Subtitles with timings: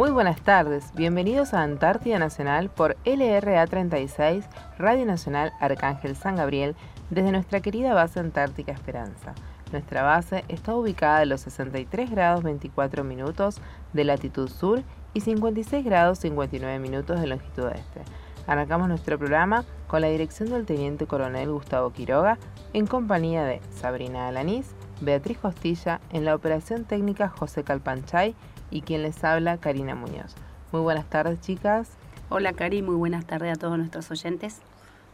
[0.00, 4.46] Muy buenas tardes, bienvenidos a Antártida Nacional por LRA 36,
[4.78, 6.74] Radio Nacional Arcángel San Gabriel,
[7.10, 9.34] desde nuestra querida base Antártica Esperanza.
[9.72, 13.60] Nuestra base está ubicada en los 63 grados 24 minutos
[13.92, 14.82] de latitud sur
[15.12, 18.00] y 56 grados 59 minutos de longitud este.
[18.46, 22.38] Arrancamos nuestro programa con la dirección del Teniente Coronel Gustavo Quiroga
[22.72, 24.70] en compañía de Sabrina Alanís,
[25.02, 28.34] Beatriz Costilla, en la operación técnica José Calpanchay
[28.70, 30.34] y quien les habla Karina Muñoz.
[30.72, 31.88] Muy buenas tardes chicas.
[32.28, 34.60] Hola Cari, muy buenas tardes a todos nuestros oyentes.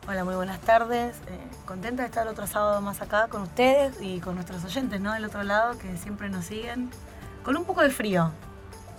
[0.09, 1.17] Hola, muy buenas tardes.
[1.27, 5.13] Eh, contenta de estar otro sábado más acá con ustedes y con nuestros oyentes, ¿no?
[5.13, 6.91] Del otro lado, que siempre nos siguen.
[7.43, 8.31] Con un poco de frío.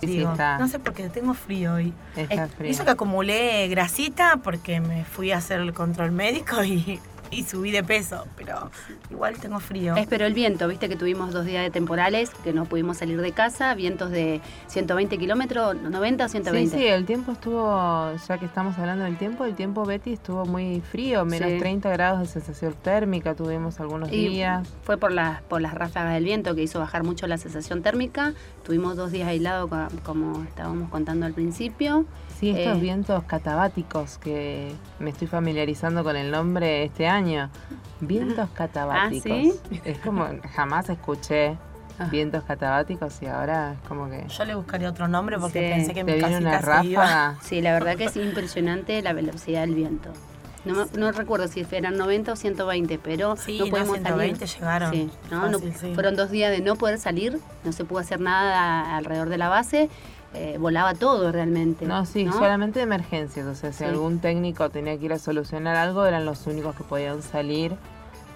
[0.00, 0.58] Sí, está.
[0.58, 1.94] No sé por qué, tengo frío hoy.
[2.14, 2.70] Está frío.
[2.70, 7.00] Hizo que acumulé grasita porque me fui a hacer el control médico y
[7.30, 8.70] y subí de peso, pero
[9.10, 9.96] igual tengo frío.
[9.96, 13.32] Espero el viento, viste que tuvimos dos días de temporales, que no pudimos salir de
[13.32, 16.76] casa, vientos de 120 kilómetros, 90 o 120.
[16.76, 20.44] Sí, sí, el tiempo estuvo, ya que estamos hablando del tiempo, el tiempo Betty estuvo
[20.46, 21.58] muy frío, menos Sí.
[21.58, 24.68] 30 grados de sensación térmica tuvimos algunos Y días.
[24.82, 28.34] fue por las, por las ráfagas del viento que hizo bajar mucho la sensación térmica.
[28.64, 32.04] Tuvimos dos días aislados, co- como estábamos contando al principio.
[32.38, 32.80] Sí, estos Eh.
[32.80, 37.50] vientos catabáticos que me estoy familiarizando con el nombre este año.
[38.00, 39.22] Vientos catabáticos.
[39.24, 39.54] ¿sí?
[39.84, 41.56] Es como jamás escuché
[41.98, 42.06] Ah.
[42.12, 45.74] vientos catabáticos y ahora es como que Yo le buscaría otro nombre porque Sí.
[45.74, 47.38] pensé que mi viene una ráfaga.
[47.42, 50.10] Sí, la verdad que es impresionante la velocidad del viento.
[50.64, 54.60] No, no recuerdo si eran 90 o 120, pero Sí, no no, podemos 120 salir.
[54.60, 54.92] llegaron.
[54.92, 55.48] Sí, ¿no?
[55.48, 55.94] No- Fácil, sí.
[55.94, 59.48] Fueron dos días de no poder salir, no se pudo hacer nada alrededor de la
[59.48, 59.88] base,
[60.34, 61.86] eh, volaba todo realmente.
[61.86, 62.32] No, sí, ¿no?
[62.32, 63.46] solamente de emergencias.
[63.46, 63.84] O sea, si Sí.
[63.84, 67.74] algún técnico tenía que ir a solucionar algo, eran los únicos que podían salir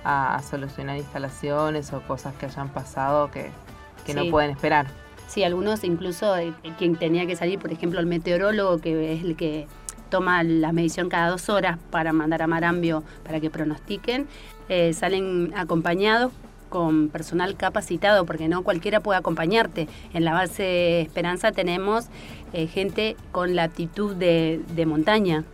[0.05, 3.51] a, a solucionar instalaciones o cosas que hayan pasado que,
[4.07, 4.87] que no pueden esperar.
[5.29, 9.37] Sí, algunos incluso eh, quien tenía que salir, por ejemplo, el meteorólogo, que es el
[9.37, 9.67] que
[10.11, 14.27] toma la medición cada dos horas para mandar a Marambio para que pronostiquen,
[14.69, 16.33] eh, salen acompañados
[16.73, 19.89] con personal capacitado, porque no cualquiera puede acompañarte.
[20.15, 22.07] En la base Esperanza tenemos
[22.55, 25.45] eh, gente con la aptitud de, de montaña,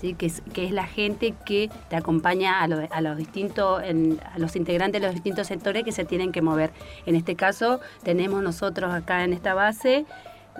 [0.00, 0.14] ¿sí?
[0.14, 4.38] que, es, que es la gente que te acompaña a, lo- a los distintos, a
[4.40, 6.72] los integrantes de los distintos sectores que se tienen que mover.
[7.06, 10.06] En este caso tenemos nosotros acá en esta base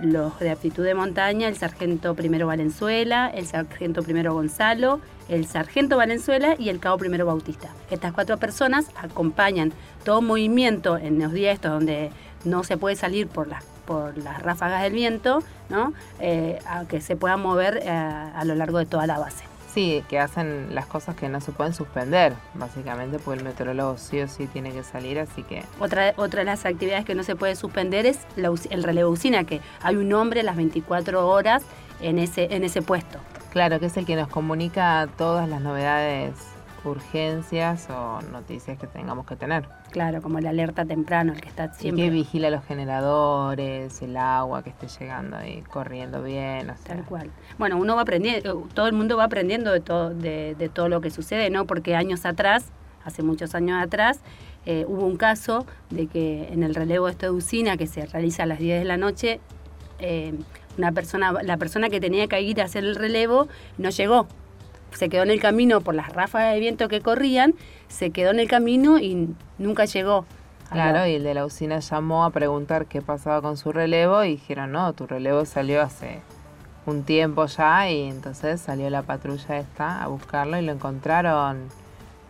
[0.00, 5.96] los de aptitud de montaña, el sargento primero Valenzuela, el sargento primero Gonzalo, el sargento
[5.96, 7.70] Valenzuela y el cabo primero Bautista.
[7.90, 9.72] Estas cuatro personas acompañan
[10.04, 12.10] todo movimiento en los días estos donde
[12.44, 15.92] no se puede salir por las por las ráfagas del viento, ¿no?
[16.18, 19.44] Eh, a que se pueda mover eh, a lo largo de toda la base.
[19.74, 24.20] Sí, que hacen las cosas que no se pueden suspender, básicamente, porque el meteorólogo sí
[24.20, 27.34] o sí tiene que salir, así que Otra, otra de las actividades que no se
[27.34, 31.64] puede suspender es la el relevo usina, que hay un hombre las 24 horas
[32.00, 33.18] en ese, en ese puesto.
[33.54, 36.34] Claro que es el que nos comunica todas las novedades,
[36.84, 39.66] urgencias o noticias que tengamos que tener.
[39.90, 42.04] Claro, como la alerta temprano, el que está Y siempre.
[42.04, 46.96] que vigila los generadores, el agua que esté llegando ahí, corriendo bien, o sea.
[46.96, 47.30] Tal cual.
[47.56, 51.00] Bueno, uno va aprendiendo, todo el mundo va aprendiendo de todo, de, de todo lo
[51.00, 51.64] que sucede, ¿no?
[51.64, 52.66] Porque años atrás,
[53.04, 54.20] hace muchos años atrás,
[54.66, 58.46] eh, hubo un caso de que en el relevo de usina que se realiza a
[58.46, 59.40] las 10 de la noche,
[60.00, 60.34] eh,
[60.78, 63.48] una persona, la persona que tenía que ir a hacer el relevo
[63.78, 64.26] no llegó.
[64.92, 67.54] Se quedó en el camino por las ráfagas de viento que corrían,
[67.88, 70.24] se quedó en el camino y nunca llegó.
[70.70, 74.24] la- Claro, y el de la usina llamó a preguntar qué pasaba con su relevo
[74.24, 76.20] y dijeron, no, tu relevo salió hace
[76.86, 81.68] un tiempo ya y entonces salió la patrulla esta a buscarlo y lo encontraron.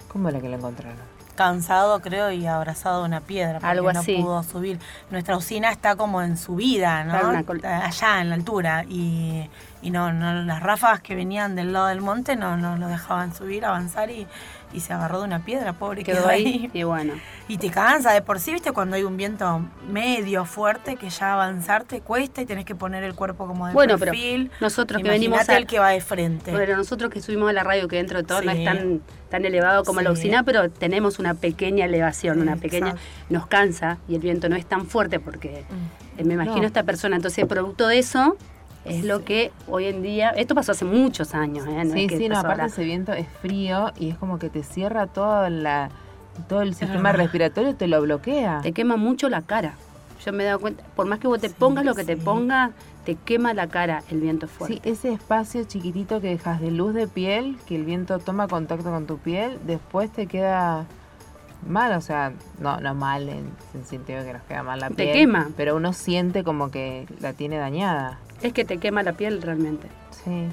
[0.09, 1.14] ¿Cómo era que lo encontraron?
[1.35, 3.55] Cansado, creo, y abrazado a una piedra.
[3.55, 4.17] Porque Algo no así.
[4.17, 4.79] pudo subir.
[5.11, 7.15] Nuestra usina está como en subida, ¿no?
[7.63, 8.85] Allá, en la altura.
[8.89, 9.49] Y,
[9.85, 13.35] y no, no, las ráfagas que venían del lado del monte no, no lo dejaban
[13.35, 14.27] subir, avanzar y,
[14.73, 16.03] y se agarró de una piedra, pobre.
[16.03, 17.13] quedó ahí y bueno.
[17.49, 21.35] Y te cansa de por sí, viste, cuando hay un viento medio fuerte que ya
[21.35, 24.51] avanzar te cuesta y tenés que poner el cuerpo como de Bueno, pero perfil.
[24.61, 26.51] nosotros que venimos Imaginate a- el que va de frente.
[26.51, 28.59] Pero nosotros que subimos a la radio, que dentro de todo no Sí.
[28.59, 29.01] es tan,
[29.31, 30.21] tan elevado como la Sí.
[30.21, 33.09] usina, pero tenemos una pequeña elevación, una pequeña, Exacto.
[33.29, 36.21] nos cansa y el viento no es tan fuerte porque Mm.
[36.21, 36.67] eh, me imagino No.
[36.67, 38.37] esta persona, entonces producto de eso
[38.85, 41.85] es lo que hoy en día, esto pasó hace muchos años, ¿eh?
[41.85, 42.67] No sí, es que sí, no, aparte ahora.
[42.67, 45.91] ese viento es frío y es como que te cierra toda la,
[46.49, 48.61] todo el sistema respiratorio, te lo bloquea.
[48.63, 49.75] te quema mucho la cara.
[50.25, 52.23] Yo me he dado cuenta, por más que vos te pongas lo que te sí.
[52.23, 52.71] ponga,
[53.05, 54.91] te quema la cara el viento Sí, fuerte.
[54.91, 59.07] ese espacio chiquitito que dejas de luz de piel, que el viento toma contacto con
[59.07, 60.87] tu piel, después te queda
[61.69, 64.89] mal, o sea, no, no mal en, el sentido de que nos queda mal la
[64.89, 65.13] Te piel.
[65.13, 65.51] quema.
[65.57, 68.19] Pero uno siente como que la tiene dañada.
[68.43, 69.89] Es que te quema la piel realmente.
[70.11, 70.47] Sí.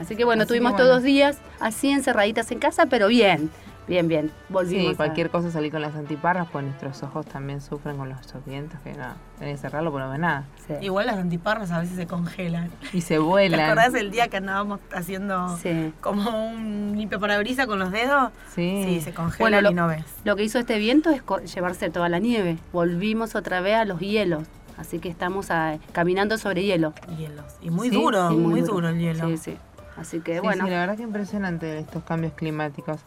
[0.00, 0.84] Así que bueno, Así tuvimos bueno.
[0.84, 3.50] todos dos días así encerraditas en casa, pero bien,
[3.86, 4.30] bien, bien.
[4.48, 8.08] Volvimos Sí, a- cualquier cosa salir con las antiparras, pues nuestros ojos también sufren con
[8.08, 9.04] los vientos, que no,
[9.38, 10.44] tenés que cerrarlo, pero no ves nada.
[10.66, 10.74] Sí.
[10.80, 12.70] Igual las antiparras a veces se congelan.
[12.94, 13.60] Y se ¿Te vuelan.
[13.60, 15.92] acordás el día que andábamos haciendo Sí.
[16.00, 18.30] como un limpio parabrisas con los dedos?
[18.54, 18.82] Sí.
[18.86, 20.04] Sí, se congelan Bueno, lo- y no ves.
[20.24, 22.56] Lo que hizo este viento es co- llevarse toda la nieve.
[22.72, 24.44] Volvimos otra vez a los hielos.
[24.82, 26.92] Así que estamos ah, caminando sobre hielo.
[27.16, 27.44] Hielos.
[27.62, 28.88] Y muy Sí, duro, Sí, muy, duro.
[28.88, 29.28] el hielo.
[29.28, 29.56] Sí, sí.
[29.96, 30.64] Así que Sí, bueno.
[30.64, 32.98] sí, la verdad que impresionante estos cambios climáticos.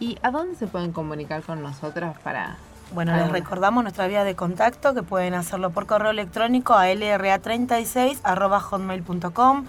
[0.00, 2.56] ¿Y a dónde se pueden comunicar con nosotras para...?
[2.94, 9.66] Bueno, les recordamos nuestra vía de contacto que pueden hacerlo por correo electrónico a lra36.hotmail.com.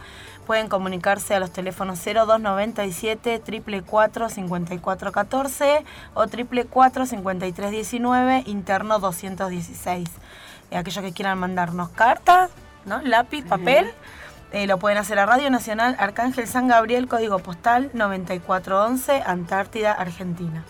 [0.47, 3.39] Pueden comunicarse a los teléfonos 0297
[3.85, 10.09] 444 5414 o 444 5319 interno 216.
[10.71, 12.49] Eh, aquellos que quieran mandarnos carta,
[12.85, 13.01] ¿no?
[13.01, 13.91] lápiz, papel,
[14.53, 20.63] eh, lo pueden hacer a Radio Nacional Arcángel San Gabriel, código postal 9411, Antártida, Argentina.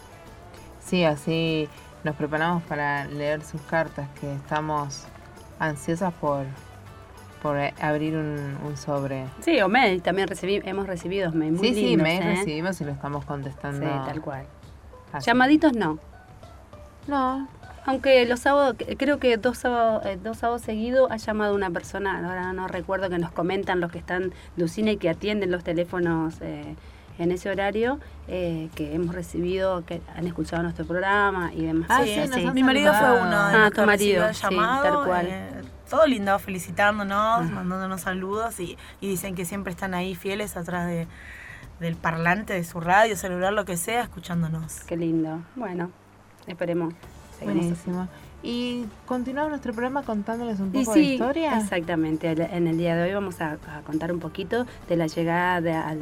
[0.84, 1.70] Sí, así
[2.04, 5.04] nos preparamos para leer sus cartas, que estamos
[5.60, 6.46] ansiosas por,
[7.44, 9.28] por eh, abrir un, un sobre.
[9.42, 12.36] Sí, o mail, también recibí, hemos recibido mail muy sí, sí, lindos, mail ¿eh?
[12.38, 13.86] recibimos y lo estamos contestando.
[13.86, 14.46] Sí, tal cual.
[15.14, 15.28] así.
[15.28, 16.00] Llamaditos no.
[17.08, 17.48] No,
[17.86, 22.18] Aunque los sábados, creo que dos sábados, eh, dos sábados seguidos ha llamado una persona,
[22.28, 25.64] ahora no recuerdo, que nos comentan los que están de usina y que atienden los
[25.64, 26.76] teléfonos eh,
[27.18, 31.88] en ese horario, eh, que hemos recibido, que han escuchado nuestro programa y demás.
[31.92, 34.84] Ah, sí, sí, Mi marido fue uno de Ah, los tu marido, llamado.
[34.84, 35.26] tal cual.
[35.30, 35.50] eh,
[35.90, 41.08] todo lindo, felicitándonos, mandándonos saludos y, y dicen que siempre están ahí fieles atrás de,
[41.80, 44.82] del parlante de su radio, celular, lo que sea, escuchándonos.
[44.86, 45.42] Qué lindo.
[45.56, 45.90] Bueno,
[46.48, 46.94] esperemos.
[47.50, 47.60] Así.
[47.60, 48.08] buenísimo.
[48.44, 51.58] Y continuamos nuestro programa contándoles un poco de sí, historia.
[51.60, 52.32] exactamente.
[52.32, 55.74] En el día de hoy vamos a, a contar un poquito de la llegada de-
[55.74, 56.00] al,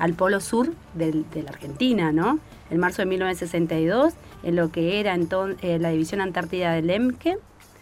[0.00, 2.38] al polo sur de la Argentina, ¿no?
[2.70, 7.36] En marzo de 1962, en lo que era entonces la División Antártida del EMQE,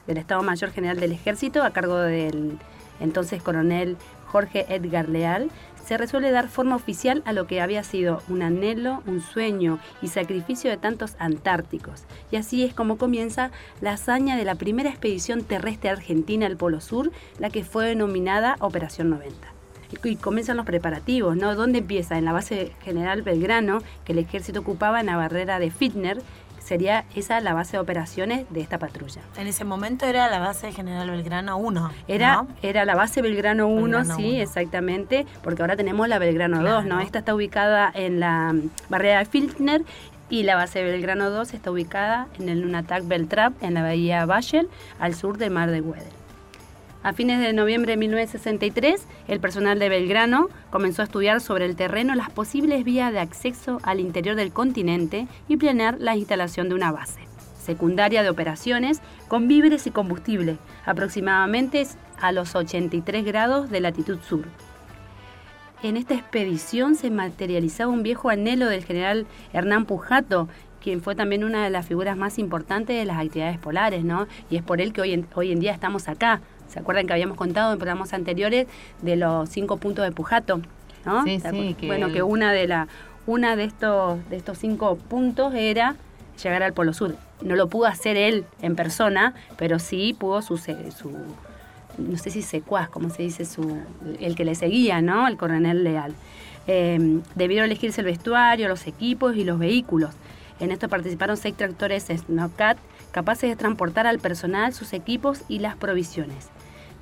[0.07, 2.59] del Estado Mayor General del Ejército, a cargo del
[3.01, 3.97] entonces coronel
[4.27, 5.51] Jorge Edgar Leal,
[5.85, 10.09] se resuelve dar forma oficial a lo que había sido un anhelo, un sueño y
[10.09, 12.05] sacrificio de tantos antárticos.
[12.31, 16.81] Y así es como comienza la hazaña de la primera expedición terrestre argentina al Polo
[16.81, 19.49] Sur, la que fue denominada Operación 90.
[20.05, 21.55] Y comienzan los preparativos, ¿no?
[21.55, 22.19] ¿Dónde empieza?
[22.19, 26.21] En la base general Belgrano, que el ejército ocupaba en la barrera de Fitner,
[26.69, 29.23] sería esa la base de operaciones de esta patrulla.
[29.39, 31.91] En ese momento era la base General Belgrano 1.
[32.09, 32.49] Era, ¿no?
[32.63, 34.43] era la base Belgrano 1, Belgrano sí, 1.
[34.43, 36.81] exactamente, porque ahora tenemos la Belgrano 2, ¿no?
[36.83, 37.01] Claro.
[37.01, 39.83] Esta está ubicada en la mm, barrera de Filtner
[40.29, 44.69] y la base Belgrano 2 está ubicada en el Nunatak Beltrap, en la bahía Bachel,
[45.01, 46.18] al sur del mar de Weddell.
[47.03, 51.77] A fines de noviembre de 1963, el personal de Belgrano comenzó a estudiar sobre el
[51.77, 56.75] terreno las posibles vías de acceso al interior del continente y planear la instalación de
[56.75, 57.29] una base
[57.69, 60.57] secundaria de operaciones con víveres y combustible,
[60.87, 61.87] aproximadamente
[62.19, 64.47] a los 83 grados de latitud sur.
[65.83, 70.49] En esta expedición se materializaba un viejo anhelo del general Hernán Pujato,
[70.81, 74.27] quien fue también una de las figuras más importantes de las actividades polares, ¿no?
[74.49, 76.41] Y es por él que hoy en, hoy en día estamos acá.
[76.69, 78.67] ¿Se acuerdan que habíamos contado en programas anteriores
[79.03, 80.61] de los cinco puntos de Pujato?
[81.05, 81.25] ¿no?
[81.25, 82.89] Sí, ¿Se sí, que bueno, que una de la
[83.27, 85.97] una de estos de estos cinco puntos era
[86.43, 87.17] llegar al Polo Sur.
[87.43, 91.11] No lo pudo hacer él en persona, pero sí pudo su, su
[91.99, 93.79] no sé si secuaz, como se dice, su,
[94.21, 95.29] el que le seguía, ¿no?
[95.29, 96.15] El coronel Leal.
[96.67, 100.15] Eh, debió elegirse el vestuario, los equipos y los vehículos.
[100.61, 102.79] En esto participaron seis tractores Snowcat
[103.11, 106.51] capaces de transportar al personal, sus equipos y las provisiones.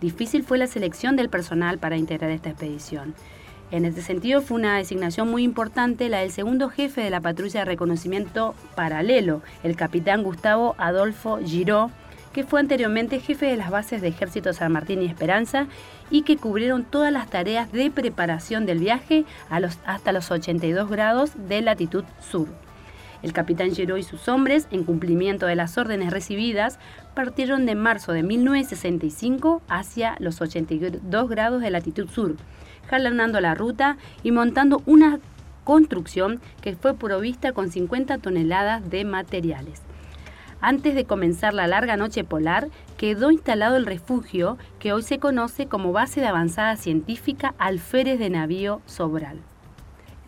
[0.00, 3.14] Difícil fue la selección del personal para integrar esta expedición.
[3.70, 7.60] En este sentido fue una designación muy importante la del segundo jefe de la patrulla
[7.60, 11.90] de reconocimiento paralelo, el capitán Gustavo Adolfo Giró,
[12.32, 15.66] que fue anteriormente jefe de las bases de Ejército San Martín y Esperanza
[16.10, 19.24] y que cubrieron todas las tareas de preparación del viaje
[19.58, 22.46] los, hasta los 82 grados de latitud sur.
[23.22, 26.78] El capitán Giró y sus hombres, en cumplimiento de las órdenes recibidas,
[27.14, 32.36] partieron de marzo de 1965 hacia los 82 grados de latitud sur,
[32.88, 35.20] jalonando la ruta y montando una
[35.64, 39.82] construcción que fue provista con 50 toneladas de materiales.
[40.60, 45.66] Antes de comenzar la larga noche polar, quedó instalado el refugio que hoy se conoce
[45.66, 49.40] como Base de Avanzada Científica Alférez de Navío Sobral.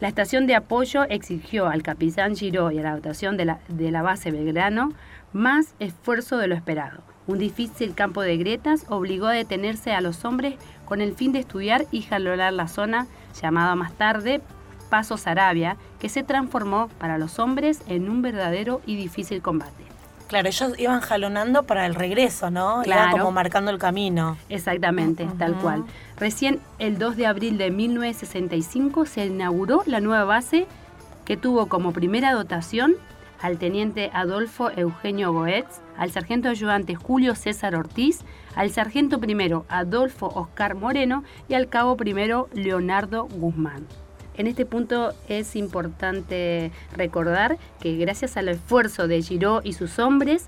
[0.00, 4.30] La estación de apoyo exigió al capitán Giró y a la dotación de la, base
[4.30, 4.92] Belgrano
[5.32, 7.02] más esfuerzo de lo esperado.
[7.26, 11.40] Un difícil campo de grietas obligó a detenerse a los hombres con el fin de
[11.40, 13.08] estudiar y jalonar la zona
[13.42, 14.40] llamada más tarde
[14.88, 19.87] Paso Sarabia, que se transformó para los hombres en un verdadero y difícil combate.
[20.28, 22.82] Claro, ellos iban jalonando para el regreso, ¿no?
[22.82, 23.10] Claro.
[23.10, 24.36] Iban como marcando el camino.
[24.50, 25.84] Exactamente, tal cual.
[26.18, 30.66] Recién el 2 de abril de 1965 se inauguró la nueva base
[31.24, 32.96] que tuvo como primera dotación
[33.40, 38.20] al teniente Adolfo Eugenio Goetz, al sargento ayudante Julio César Ortiz,
[38.54, 43.86] al sargento primero Adolfo Oscar Moreno y al cabo primero Leonardo Guzmán.
[44.38, 50.46] En este punto es importante recordar que gracias al esfuerzo de Giró y sus hombres,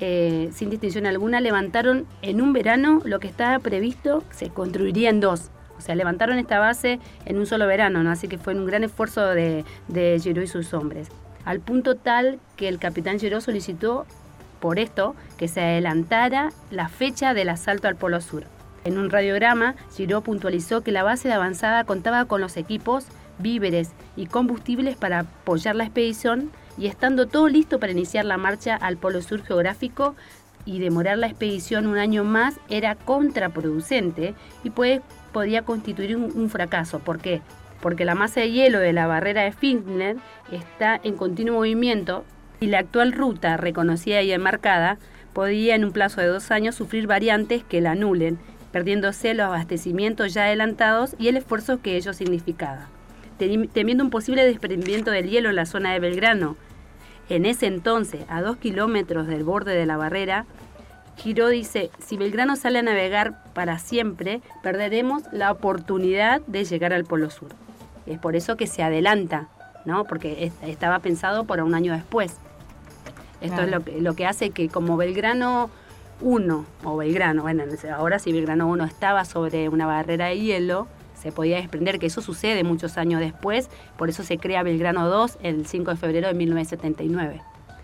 [0.00, 5.20] eh, sin distinción alguna, levantaron en un verano lo que estaba previsto se construiría en
[5.20, 5.50] dos.
[5.76, 8.10] O sea, levantaron esta base en un solo verano, ¿no?
[8.10, 11.08] Así que fue un gran esfuerzo de, de Giró y sus hombres.
[11.44, 14.06] Al punto tal que el capitán Giró solicitó
[14.58, 18.44] por esto que se adelantara la fecha del asalto al Polo Sur.
[18.84, 23.06] En un radiograma, Giró puntualizó que la base de avanzada contaba con los equipos,
[23.38, 28.76] víveres y combustibles para apoyar la expedición y estando todo listo para iniciar la marcha
[28.76, 30.14] al Polo Sur geográfico
[30.64, 36.98] y demorar la expedición un año más era contraproducente y podía constituir un, un fracaso.
[36.98, 37.40] ¿Por qué?
[37.80, 40.16] Porque la masa de hielo de la barrera de Finkner
[40.52, 42.24] está en continuo movimiento
[42.60, 44.98] y la actual ruta reconocida y enmarcada
[45.32, 48.38] podía en un plazo de dos años sufrir variantes que la anulen,
[48.72, 52.88] perdiéndose los abastecimientos ya adelantados y el esfuerzo que ello significaba.
[53.38, 56.56] Temiendo un posible desprendimiento del hielo en la zona de Belgrano,
[57.28, 60.46] en ese entonces, a dos kilómetros del borde de la barrera,
[61.16, 67.04] Giró dice, si Belgrano sale a navegar para siempre, perderemos la oportunidad de llegar al
[67.04, 67.48] Polo Sur.
[68.06, 69.48] Es por eso que se adelanta,
[69.84, 70.04] ¿no?
[70.04, 72.36] Porque estaba pensado para un año después.
[73.40, 73.64] Esto Claro.
[73.64, 75.70] es lo que, lo que hace que como Belgrano
[76.20, 77.64] 1, o Belgrano, bueno,
[77.96, 80.86] ahora si Belgrano 1 estaba sobre una barrera de hielo,
[81.20, 85.38] se podía desprender que eso sucede muchos años después, por eso se crea Belgrano 2
[85.42, 87.40] el 5 de febrero de 1979.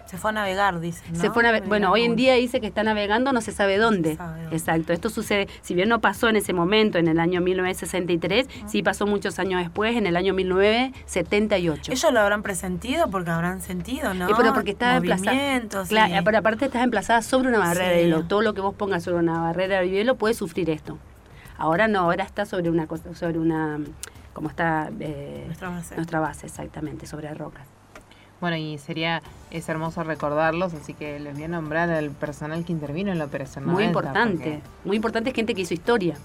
[0.06, 1.14] Se fue a navegar, dicen.
[1.14, 1.18] ¿no?
[1.18, 3.78] Se fue a nave- bueno, hoy en día dice que está navegando, no se sabe
[3.78, 4.10] dónde.
[4.10, 4.56] se sabe dónde.
[4.56, 8.82] Exacto, esto sucede, si bien no pasó en ese momento, en el año 1963, sí
[8.82, 11.90] pasó muchos años después, en el año 1978.
[11.92, 14.28] Ellos lo habrán presentido porque habrán sentido, ¿no?
[14.28, 15.60] Eh, pero porque estaba emplazada.
[15.88, 17.96] Claro, pero aparte estás emplazada sobre una barrera Sí.
[17.96, 18.24] de hielo.
[18.24, 20.98] Todo lo que vos pongas sobre una barrera de hielo puede sufrir esto.
[21.64, 23.78] Ahora no, ahora está sobre una cosa, sobre una,
[24.34, 25.96] como está eh, Nuestra base.
[25.96, 27.66] nuestra base, exactamente, sobre rocas.
[28.38, 32.72] Bueno, y sería, es hermoso recordarlos, así que les voy a nombrar al personal que
[32.72, 36.16] intervino en la operación Muy 90, importante, porque- muy importante gente que hizo historia.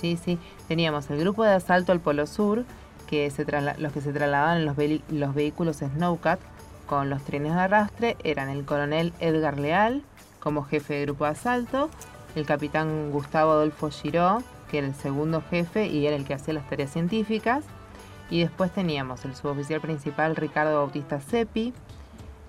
[0.00, 0.38] Sí, sí.
[0.68, 2.64] Teníamos el grupo de asalto al Polo Sur,
[3.06, 4.76] que se trasla- los que se trasladaban en los,
[5.10, 6.40] los vehículos Snowcat
[6.86, 10.02] con los trenes de arrastre eran el coronel Edgar Leal
[10.40, 11.90] como jefe de grupo de asalto,
[12.36, 16.54] el capitán Gustavo Adolfo Giró, que era el segundo jefe y era el que hacía
[16.54, 17.64] las tareas científicas,
[18.30, 21.72] y después teníamos el suboficial principal Ricardo Bautista Seppi,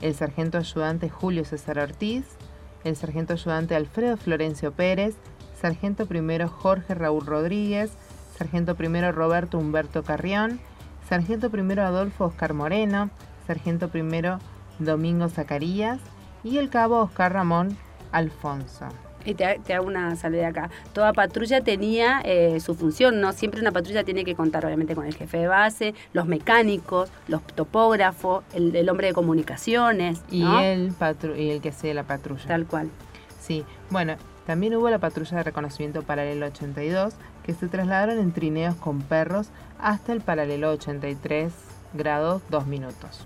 [0.01, 2.25] el sargento ayudante Julio César Ortiz,
[2.83, 5.15] el sargento ayudante Alfredo Florencio Pérez,
[5.59, 7.91] sargento primero Jorge Raúl Rodríguez,
[8.37, 10.59] sargento primero Roberto Humberto Carrión,
[11.07, 13.09] sargento primero Adolfo Oscar Moreno,
[13.47, 14.39] sargento primero
[14.79, 15.99] Domingo Zacarías
[16.43, 17.77] y el cabo Oscar Ramón
[18.11, 18.87] Alfonso.
[19.25, 20.69] Y te, te hago una salida acá.
[20.93, 23.33] Toda patrulla tenía eh, su función, ¿no?
[23.33, 27.43] Siempre una patrulla tiene que contar, obviamente, con el jefe de base, los mecánicos, los
[27.43, 30.59] topógrafos, el, el hombre de comunicaciones, Y, ¿no?
[30.61, 32.45] el patru- y el que hacía la patrulla.
[32.47, 32.89] Tal cual.
[33.39, 38.75] Sí, bueno, también hubo la patrulla de reconocimiento paralelo 82 que se trasladaron en trineos
[38.75, 39.49] con perros
[39.79, 41.51] hasta el paralelo 83
[41.93, 43.25] grados 2 minutos.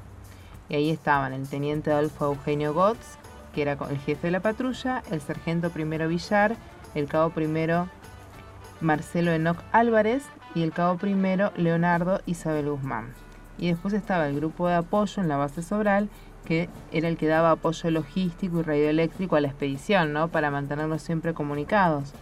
[0.69, 3.17] Y ahí estaban el teniente Adolfo Eugenio Gotz,
[3.53, 6.55] que era el jefe de la patrulla, el sargento primero Villar,
[6.95, 7.87] el cabo primero
[8.81, 10.23] Marcelo Enoc Álvarez
[10.55, 13.13] y el cabo primero Leonardo Isabel Guzmán.
[13.57, 16.09] Y después estaba el grupo de apoyo en la base Sobral,
[16.45, 20.27] que era el que daba apoyo logístico y radioeléctrico a la expedición, ¿no?
[20.27, 22.13] Para mantenerlos siempre comunicados.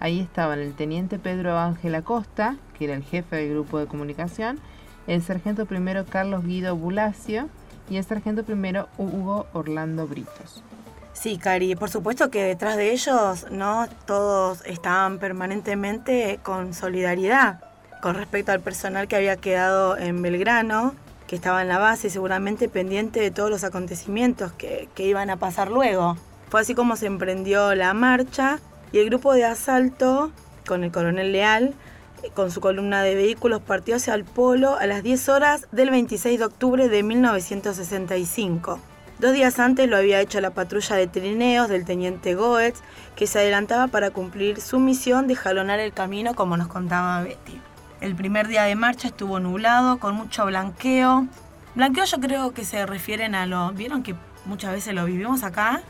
[0.00, 4.58] Ahí estaban el teniente Pedro Ángel Acosta, que era el jefe del grupo de comunicación,
[5.06, 7.48] el sargento primero Carlos Guido Bulacio
[7.88, 10.62] y el sargento primero Hugo Orlando Britos.
[11.18, 13.88] Sí, Cari, por supuesto que detrás de ellos, ¿no?
[14.06, 17.60] Todos estaban permanentemente con solidaridad
[18.02, 20.94] con respecto al personal que había quedado en Belgrano,
[21.26, 25.38] que estaba en la base, seguramente pendiente de todos los acontecimientos que, que iban a
[25.38, 26.16] pasar luego.
[26.50, 28.60] Fue así como se emprendió la marcha
[28.92, 30.30] y el grupo de asalto
[30.66, 31.74] con el coronel Leal
[32.34, 36.38] con su columna de vehículos, partió hacia el polo a las 10 horas del 26
[36.38, 38.80] de octubre de 1965.
[39.18, 42.80] Dos días antes lo había hecho la patrulla de trineos del teniente Goetz,
[43.14, 47.58] que se adelantaba para cumplir su misión de jalonar el camino, como nos contaba Betty.
[48.02, 51.26] El primer día de marcha estuvo nublado, con mucho blanqueo.
[51.74, 53.72] Blanqueo yo creo que se refieren a lo...
[53.72, 55.80] ¿Vieron que muchas veces lo vivimos acá?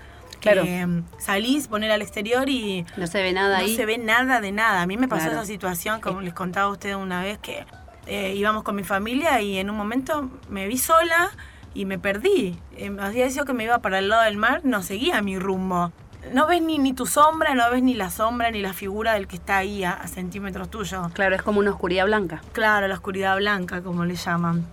[0.40, 0.62] Claro.
[0.62, 3.74] Que mm, salís, poner al exterior y No se ve nada no ahí.
[3.74, 4.82] se ve nada de nada.
[4.82, 5.38] A mí me pasó Claro.
[5.38, 7.66] esa situación, como les contaba a ustedes una vez, que
[8.06, 11.30] eh, íbamos con mi familia y en un momento me vi sola
[11.74, 12.58] y me perdí.
[12.90, 15.92] Me había dicho que me iba para el lado del mar, no seguía mi rumbo.
[16.32, 19.28] No ves ni, ni tu sombra, no ves ni la sombra ni la figura del
[19.28, 21.12] que está ahí a, a centímetros tuyos.
[21.12, 22.42] Claro, es como una oscuridad blanca.
[22.52, 24.66] Claro, la oscuridad blanca, como le llaman.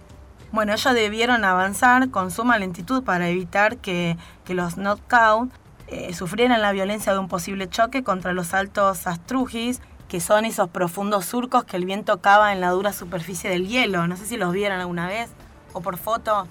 [0.51, 5.51] Bueno, ellos debieron avanzar con suma lentitud para evitar que, que los knockout
[5.87, 10.69] eh, sufrieran la violencia de un posible choque contra los altos astrujis, que son esos
[10.69, 14.07] profundos surcos que el viento cava en la dura superficie del hielo.
[14.07, 15.31] No sé si los vieron alguna vez
[15.73, 16.47] o por foto.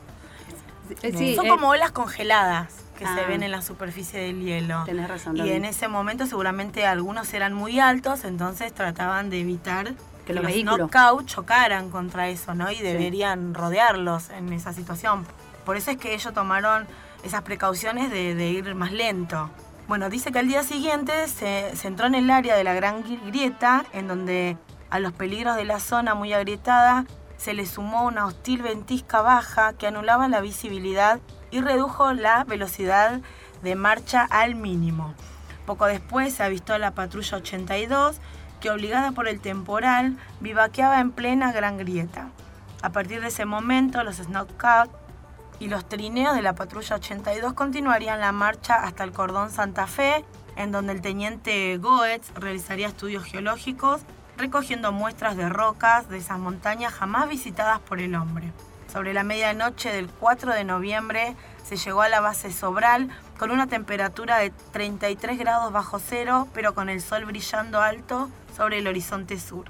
[1.03, 3.27] Eh, sí, son eh, como olas congeladas que se Ah.
[3.29, 4.83] ven en la superficie del hielo.
[4.85, 5.37] Tenés razón.
[5.37, 9.95] Y en ese momento seguramente algunos eran muy altos, entonces trataban de evitar
[10.27, 12.71] Que los los knockout chocaran contra eso, ¿no?
[12.71, 15.25] Y deberían rodearlos en esa situación.
[15.65, 16.87] Por eso es que ellos tomaron
[17.25, 19.51] esas precauciones de, de ir más lento.
[19.89, 23.03] Bueno, dice que al día siguiente se, se entró en el área de la Gran
[23.05, 24.57] Gri- Grieta, en donde
[24.91, 27.05] a los peligros de la zona muy agrietada
[27.43, 31.19] se le sumó una hostil ventisca baja que anulaba la visibilidad
[31.51, 33.21] y redujo la velocidad
[33.63, 35.15] de marcha al mínimo.
[35.67, 38.21] Poco después se avistó la patrulla 82,
[38.61, 42.29] que obligada por el temporal, vivaqueaba en plena Gran Grieta.
[42.81, 44.89] A partir de ese momento, los Snowcat
[45.59, 50.25] y los trineos de la patrulla 82 continuarían la marcha hasta el cordón Santa Fe,
[50.55, 54.03] en donde el teniente Goetz realizaría estudios geológicos,
[54.43, 58.51] recogiendo muestras de rocas de esas montañas jamás visitadas por el hombre.
[58.93, 63.09] Sobre la medianoche del 4 de noviembre se llegó a la base Sobral
[63.39, 68.79] con una temperatura de 33 grados bajo cero, pero con el sol brillando alto sobre
[68.79, 69.67] el horizonte sur.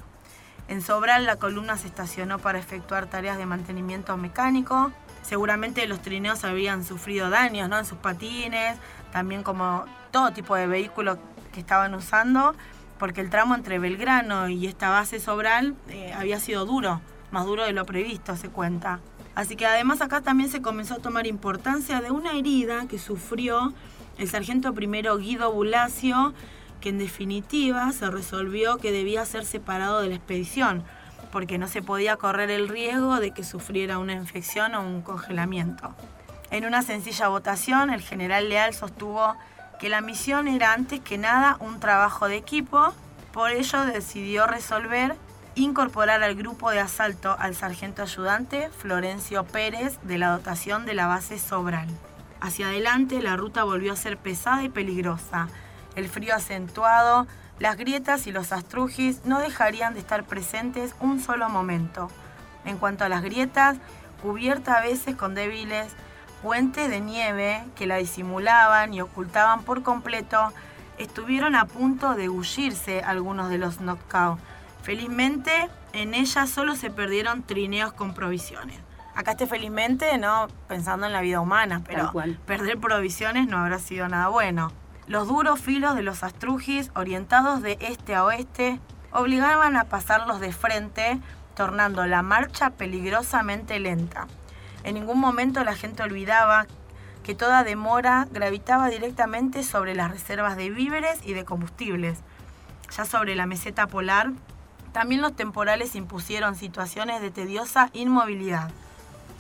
[0.69, 4.90] En Sobral la columna se estacionó para efectuar tareas de mantenimiento mecánico.
[5.23, 7.79] Seguramente los trineos habían sufrido daños ¿no?
[7.79, 8.79] en sus patines,
[9.12, 11.18] también como todo tipo de vehículos
[11.53, 12.55] que estaban usando,
[13.03, 17.01] porque el tramo entre Belgrano y esta base Sobral eh, había sido duro,
[17.33, 19.01] más duro de lo previsto, se cuenta.
[19.35, 23.73] Así que además acá también se comenzó a tomar importancia de una herida que sufrió
[24.19, 26.33] el sargento primero Guido Bulacio,
[26.81, 30.85] que en definitiva se resolvió que debía ser separado de la expedición,
[31.33, 35.93] porque no se podía correr el riesgo de que sufriera una infección o un congelamiento.
[36.53, 39.35] En una sencilla votación, el general Leal sostuvo
[39.83, 42.95] que la misión era antes que nada un trabajo de equipo,
[43.33, 45.16] por ello decidió resolver
[45.57, 51.09] incorporar al grupo de asalto al sargento ayudante Florencio Pérez de la dotación de la
[51.09, 51.88] base Sobral.
[52.40, 55.49] Hacia adelante la ruta volvió a ser pesada y peligrosa.
[55.97, 57.27] El frío acentuado,
[57.59, 62.09] las grietas y los astrujis no dejarían de estar presentes un solo momento.
[62.64, 63.79] En cuanto a las grietas,
[64.23, 65.88] cubierta a veces con débiles
[66.42, 70.52] puentes de nieve que la disimulaban y ocultaban por completo,
[70.98, 74.38] estuvieron a punto de hullirse algunos de los knockout.
[74.83, 78.78] Felizmente, en ella solo se perdieron trineos con provisiones.
[79.14, 82.12] Acá esté felizmente, no pensando en la vida humana, pero
[82.46, 84.72] perder provisiones no habrá sido nada bueno.
[85.07, 88.81] Los duros filos de los astrujis, orientados de este a oeste,
[89.12, 91.20] obligaban a pasarlos de frente,
[91.55, 94.26] tornando la marcha peligrosamente lenta.
[94.85, 96.66] En ningún momento la gente olvidaba
[97.23, 102.18] que toda demora gravitaba directamente sobre las reservas de víveres y de combustibles.
[102.97, 104.33] Ya sobre la meseta polar,
[104.92, 108.71] también los temporales impusieron situaciones de tediosa inmovilidad.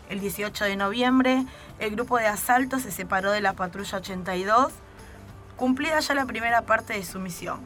[0.08, 1.44] El 18 de noviembre,
[1.78, 4.72] el grupo de asalto se separó de la patrulla 82,
[5.56, 7.60] cumplida ya la primera parte de su misión,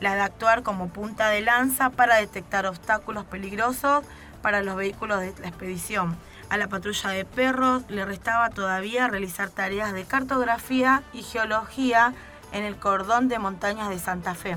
[0.00, 4.04] la de actuar como punta de lanza para detectar obstáculos peligrosos
[4.42, 6.16] para los vehículos de la expedición.
[6.48, 12.14] A la patrulla de perros le restaba todavía realizar tareas de cartografía y geología
[12.52, 14.56] en el cordón de montañas de Santa Fe.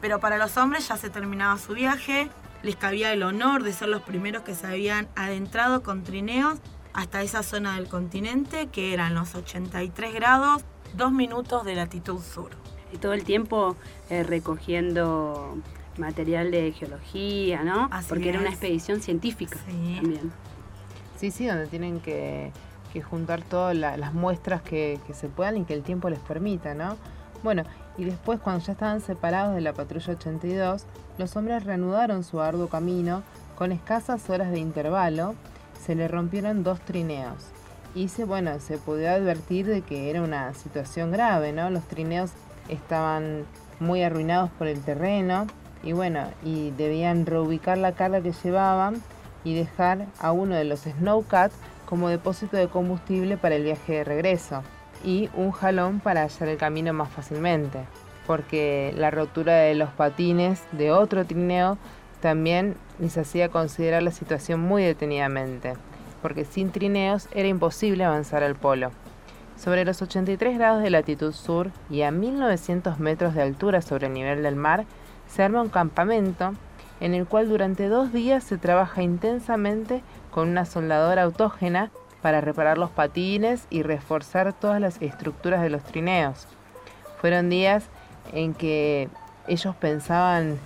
[0.00, 2.28] Pero para los hombres ya se terminaba su viaje,
[2.62, 6.58] les cabía el honor de ser los primeros que se habían adentrado con trineos
[6.92, 10.62] hasta esa zona del continente, que eran los 83 grados,
[10.96, 12.50] 2 minutos de latitud sur.
[12.92, 13.76] Y todo el tiempo
[14.10, 15.56] eh, recogiendo
[15.98, 17.88] material de geología, ¿no?
[17.92, 19.98] Así Porque era una expedición científica Sí.
[20.00, 20.32] también.
[21.18, 22.52] Sí, sí, donde tienen que,
[23.10, 26.74] juntar todas la- las muestras que, que se puedan y que el tiempo les permita,
[26.74, 26.96] ¿no?
[27.44, 27.62] Bueno,
[27.96, 30.84] y después cuando ya estaban separados de la patrulla 82,
[31.16, 33.22] los hombres reanudaron su arduo camino
[33.56, 35.36] con escasas horas de intervalo,
[35.84, 37.36] se le rompieron dos trineos
[37.94, 41.70] y se, bueno, se pudo advertir de que era una situación grave, ¿no?
[41.70, 42.30] Los trineos
[42.68, 43.44] estaban
[43.78, 45.46] muy arruinados por el terreno
[45.84, 49.00] y bueno, y debían reubicar la carga que llevaban
[49.48, 51.50] y dejar a uno de los Snowcat
[51.86, 54.62] como depósito de combustible para el viaje de regreso
[55.02, 57.80] y un jalón para hallar el camino más fácilmente,
[58.26, 61.78] porque la rotura de los patines de otro trineo
[62.20, 65.74] también les hacía considerar la situación muy detenidamente,
[66.20, 68.90] porque sin trineos era imposible avanzar al polo.
[69.56, 74.12] Sobre los 83 grados de latitud sur y a 1900 metros de altura sobre el
[74.12, 74.84] nivel del mar,
[75.26, 76.52] se arma un campamento
[77.00, 81.90] en el cual durante dos días se trabaja intensamente con una soldadora autógena
[82.22, 86.46] para reparar los patines y reforzar todas las estructuras de los trineos.
[87.20, 87.84] Fueron días
[88.32, 89.08] en que
[89.46, 90.58] ellos pensaban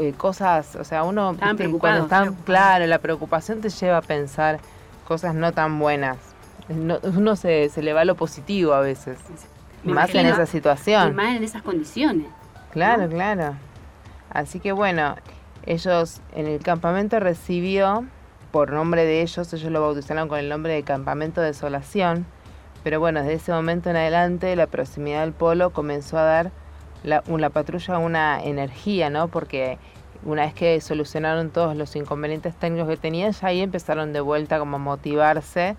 [0.00, 1.36] eh, cosas, o sea, uno
[1.78, 4.60] cuando están, claro, la preocupación te lleva a pensar
[5.06, 6.16] cosas no tan buenas.
[6.68, 9.18] uno se, se le va lo positivo a veces,
[9.82, 11.14] más en esa situación.
[11.14, 12.26] más en esas condiciones.
[12.70, 13.54] Claro, claro.
[14.36, 15.16] Así que bueno,
[15.64, 18.04] ellos en el campamento recibió
[18.50, 22.26] por nombre de ellos, ellos lo bautizaron con el nombre de Campamento de Desolación,
[22.84, 26.52] pero bueno, desde ese momento en adelante la proximidad del polo comenzó a dar
[27.02, 29.28] la, la patrulla una energía, ¿no?
[29.28, 29.78] Porque
[30.22, 34.58] una vez que solucionaron todos los inconvenientes técnicos que tenían, ya ahí empezaron de vuelta
[34.58, 35.76] como a motivarse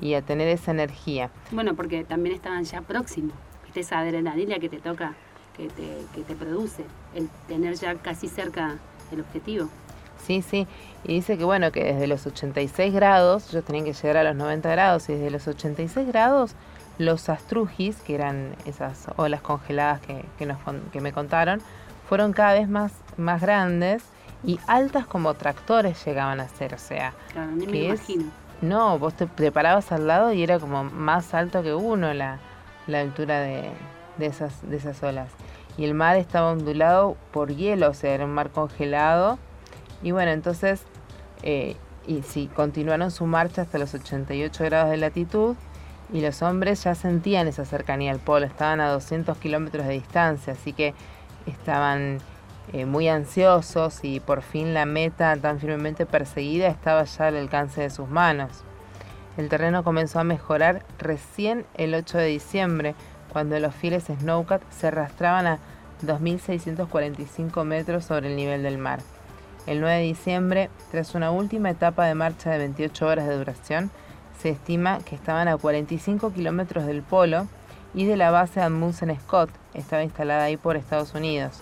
[0.00, 1.30] y a tener esa energía.
[1.52, 3.34] Bueno, porque también estaban ya próximos,
[3.72, 5.14] esa adrenalina que te toca,
[5.56, 8.78] que te produce, el tener ya casi cerca
[9.12, 9.68] el objetivo.
[10.26, 10.66] Sí, sí.
[11.04, 14.36] Y dice que bueno, que desde los 86 grados, ellos tenían que llegar a los
[14.36, 16.54] 90 grados, y desde los 86 grados
[16.98, 20.58] los astrujis, que eran esas olas congeladas que, que, nos,
[20.92, 21.62] que me contaron,
[22.08, 24.02] fueron cada vez más, más grandes
[24.44, 27.14] y altas como tractores llegaban a ser, o sea...
[27.32, 28.24] Claro, ni me imagino.
[28.60, 32.38] No, vos te, preparabas al lado y era como más alto que uno la,
[32.86, 33.70] la altura de,
[34.18, 35.28] de, esas, de esas olas.
[35.80, 39.38] Y el mar estaba ondulado por hielo, o sea, era un mar congelado
[40.02, 40.82] y bueno, entonces,
[41.42, 41.74] eh,
[42.06, 45.56] y si continuaron su marcha hasta los 88 grados de latitud
[46.12, 50.52] y los hombres ya sentían esa cercanía al polo, estaban a 200 kilómetros de distancia,
[50.52, 50.92] así que
[51.46, 52.18] estaban
[52.74, 57.80] eh, muy ansiosos y por fin la meta tan firmemente perseguida estaba ya al alcance
[57.80, 58.50] de sus manos.
[59.38, 62.94] El terreno comenzó a mejorar recién el 8 de diciembre,
[63.32, 65.58] cuando los fieles Snowcat se arrastraban a
[66.02, 69.00] 2.645 metros sobre el nivel del mar.
[69.66, 73.90] El 9 de diciembre, tras una última etapa de marcha de 28 horas de duración,
[74.40, 77.46] se estima que estaban a 45 kilómetros del polo
[77.94, 81.60] y de la base Amundsen Scott, estaba instalada ahí por Estados Unidos.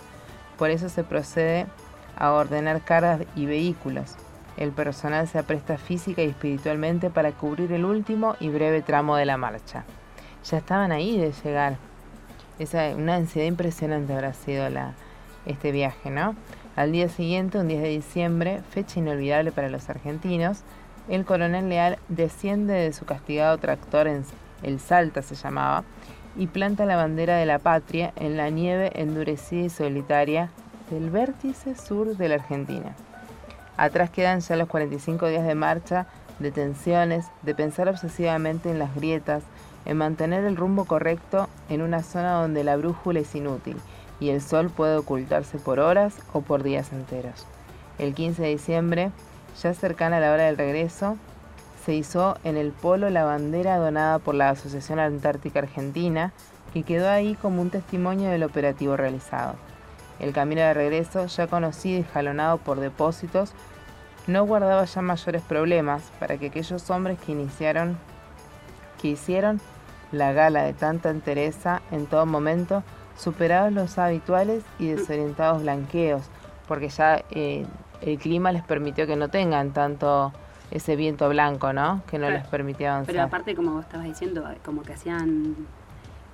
[0.57, 1.67] Por eso se procede
[2.17, 4.15] a ordenar cargas y vehículos.
[4.57, 9.25] El personal se apresta física y espiritualmente para cubrir el último y breve tramo de
[9.25, 9.85] la marcha.
[10.49, 11.77] Ya estaban ahí de llegar.
[12.59, 14.93] Esa, una ansiedad impresionante habrá sido la,
[15.45, 16.35] este viaje, ¿no?
[16.75, 20.61] Al día siguiente, un 10 de diciembre, fecha inolvidable para los argentinos,
[21.09, 24.07] el coronel Leal desciende de su castigado tractor
[24.61, 25.83] el Salta se llamaba,
[26.37, 30.51] y planta la bandera de la patria en la nieve endurecida y solitaria
[30.89, 32.95] del vértice sur de la Argentina.
[33.77, 36.07] Atrás quedan ya los 45 días de marcha,
[36.39, 39.43] de tensiones, de pensar obsesivamente en las grietas,
[39.85, 43.77] en mantener el rumbo correcto en una zona donde la brújula es inútil
[44.19, 47.45] y el sol puede ocultarse por horas o por días enteros.
[47.97, 49.11] El 15 de diciembre,
[49.61, 51.17] ya cercana a la hora del regreso,
[51.85, 56.33] se hizo en el polo la bandera donada por la Asociación Antártica Argentina,
[56.73, 59.55] que quedó ahí como un testimonio del operativo realizado.
[60.19, 63.53] El camino de regreso, ya conocido y jalonado por depósitos,
[64.27, 67.97] no guardaba ya mayores problemas para que aquellos hombres que iniciaron,
[69.01, 69.59] que hicieron
[70.11, 72.83] la gala de tanta entereza en todo momento,
[73.17, 76.23] superados los habituales y desorientados blanqueos,
[76.67, 77.65] porque ya eh,
[78.01, 80.31] el clima les permitió que no tengan tanto
[80.71, 82.01] ese viento blanco, ¿no?
[82.09, 83.13] Que no les permitía avanzar.
[83.13, 85.55] Pero aparte, como vos estabas diciendo, como que hacían,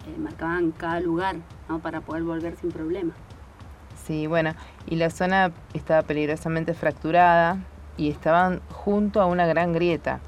[0.07, 1.37] eh, marcaban cada lugar,
[1.69, 1.79] ¿no?
[1.79, 3.13] Para poder volver sin problema.
[4.05, 4.53] Sí, bueno,
[4.87, 7.57] y la zona estaba peligrosamente fracturada
[7.97, 10.19] y estaban junto a una gran grieta.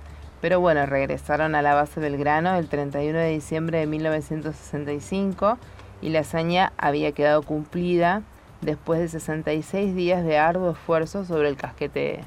[0.41, 5.57] Pero bueno, regresaron a la base del grano el 31 de diciembre de 1965
[6.01, 8.21] y la hazaña había quedado cumplida
[8.61, 12.21] después de 66 días de arduo esfuerzo sobre el casquete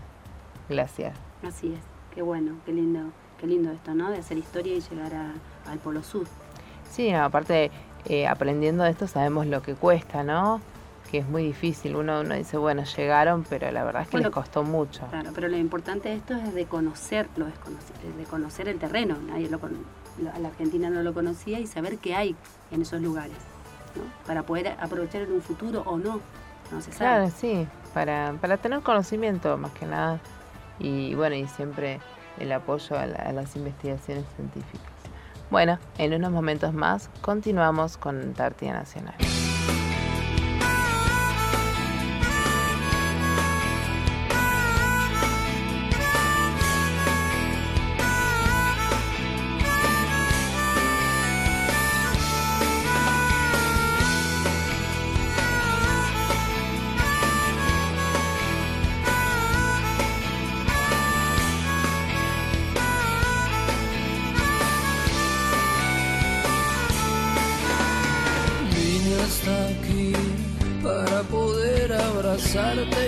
[0.69, 1.13] glaciar.
[1.47, 1.81] Así es,
[2.15, 4.11] qué bueno, qué lindo, qué lindo esto, ¿no?
[4.11, 5.13] De hacer historia y llegar
[5.67, 6.27] al Polo Sur.
[6.91, 7.71] Sí, aparte
[8.07, 10.61] eh, aprendiendo de esto sabemos lo que cuesta, ¿no?
[11.11, 11.97] Que es muy difícil.
[11.97, 15.07] Uno, uno dice, bueno, llegaron, pero la verdad es que les costó mucho.
[15.09, 19.17] Claro, pero lo importante de esto es de conocer, lo de conocer el terreno.
[19.27, 19.59] Nadie lo,
[20.23, 22.37] la Argentina no lo conocía y saber qué hay
[22.71, 23.37] en esos lugares,
[23.97, 24.03] ¿no?
[24.27, 26.21] Para poder aprovechar en un futuro o no.
[26.71, 26.99] No se sabe.
[26.99, 30.21] Claro, sí, para, para tener conocimiento más que nada.
[30.79, 31.99] Y bueno, y siempre
[32.39, 34.87] el apoyo a las investigaciones científicas.
[35.51, 39.17] Bueno, en unos momentos más continuamos con Antártida Nacional.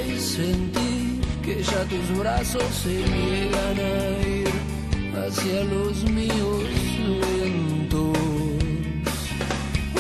[0.09, 4.51] Y sentir que ya tus brazos se niegan a ir
[5.17, 6.65] hacia los míos
[7.21, 8.19] lentos.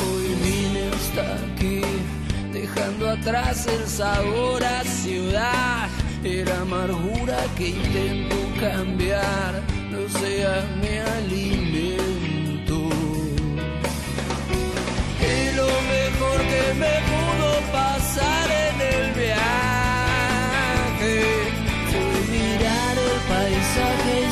[0.02, 1.82] Hoy vine hasta aquí,
[2.52, 5.88] dejando atrás el sabor a ciudad,
[6.24, 12.02] era amargura que intento cambiar, no sea mi alimento.
[15.54, 17.21] Lo mejor que me
[18.14, 19.52] pasar en el viaje.
[23.28, 24.31] Paisaje y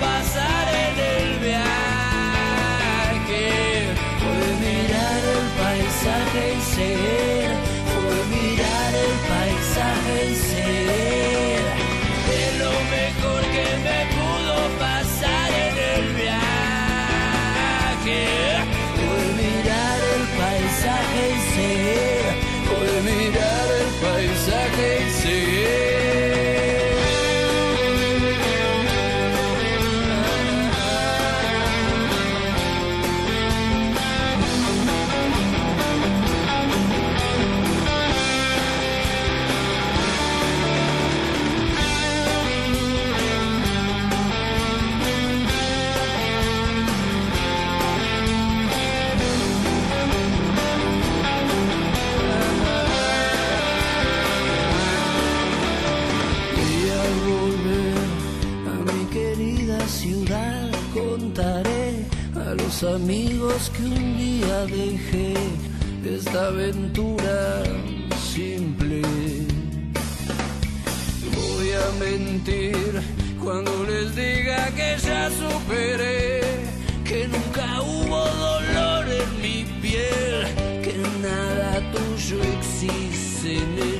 [0.00, 1.72] pasar en el viaje.
[4.60, 7.21] Mirar el paisaje y ser,
[63.70, 65.34] que un día dejé
[66.04, 67.62] esta aventura
[68.32, 69.02] simple.
[71.36, 73.02] Voy a mentir
[73.42, 76.40] cuando les diga que ya superé,
[77.04, 80.46] que nunca hubo dolor en mi piel,
[80.82, 83.91] que nada tuyo existe, nena, no.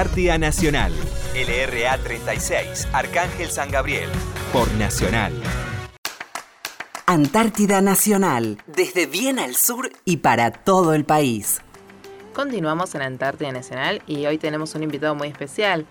[0.00, 0.92] Antártida Nacional.
[1.34, 4.08] LRA 36, Arcángel San Gabriel.
[4.50, 5.30] Por Nacional.
[7.04, 11.60] Antártida Nacional, desde bien al sur y para todo el país.
[12.32, 15.84] Continuamos en Antártida Nacional y hoy tenemos un invitado muy especial.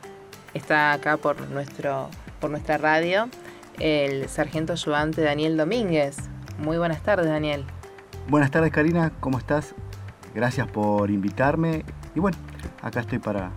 [0.56, 2.10] Está acá por, nuestro,
[2.42, 3.30] por nuestra radio
[3.78, 6.18] el sargento ayudante Daniel Domínguez.
[6.58, 7.64] Muy buenas tardes, Daniel.
[8.28, 9.12] Buenas tardes, Karina.
[9.20, 9.76] ¿Cómo estás?
[10.34, 11.86] Gracias por invitarme.
[12.16, 12.40] Y bueno,
[12.82, 13.52] acá estoy para...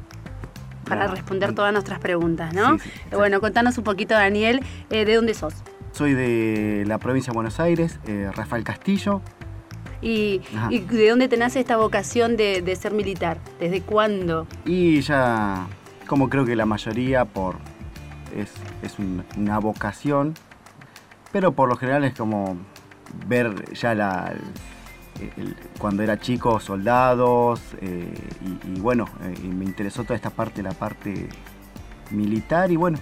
[0.94, 2.78] Para responder todas nuestras preguntas, ¿no?
[2.78, 5.54] Sí, sí, bueno, contanos un poquito, Daniel, eh, ¿de dónde sos?
[5.92, 9.20] Soy de la provincia de Buenos Aires, eh, Rafael Castillo.
[10.00, 13.38] Y, de dónde te nace esta vocación de, de ser militar?
[13.60, 14.48] ¿Desde cuándo?
[14.64, 15.66] Y ya,
[16.08, 17.56] como creo que la mayoría, por
[18.36, 18.50] es,
[18.82, 20.34] es un- una vocación,
[21.30, 22.56] pero por lo general es como
[23.26, 24.32] ver ya la,
[25.36, 28.12] el- cuando era chico soldados eh,
[28.66, 31.28] y, y bueno, eh, y me interesó toda esta parte, la parte
[32.10, 32.98] militar y bueno,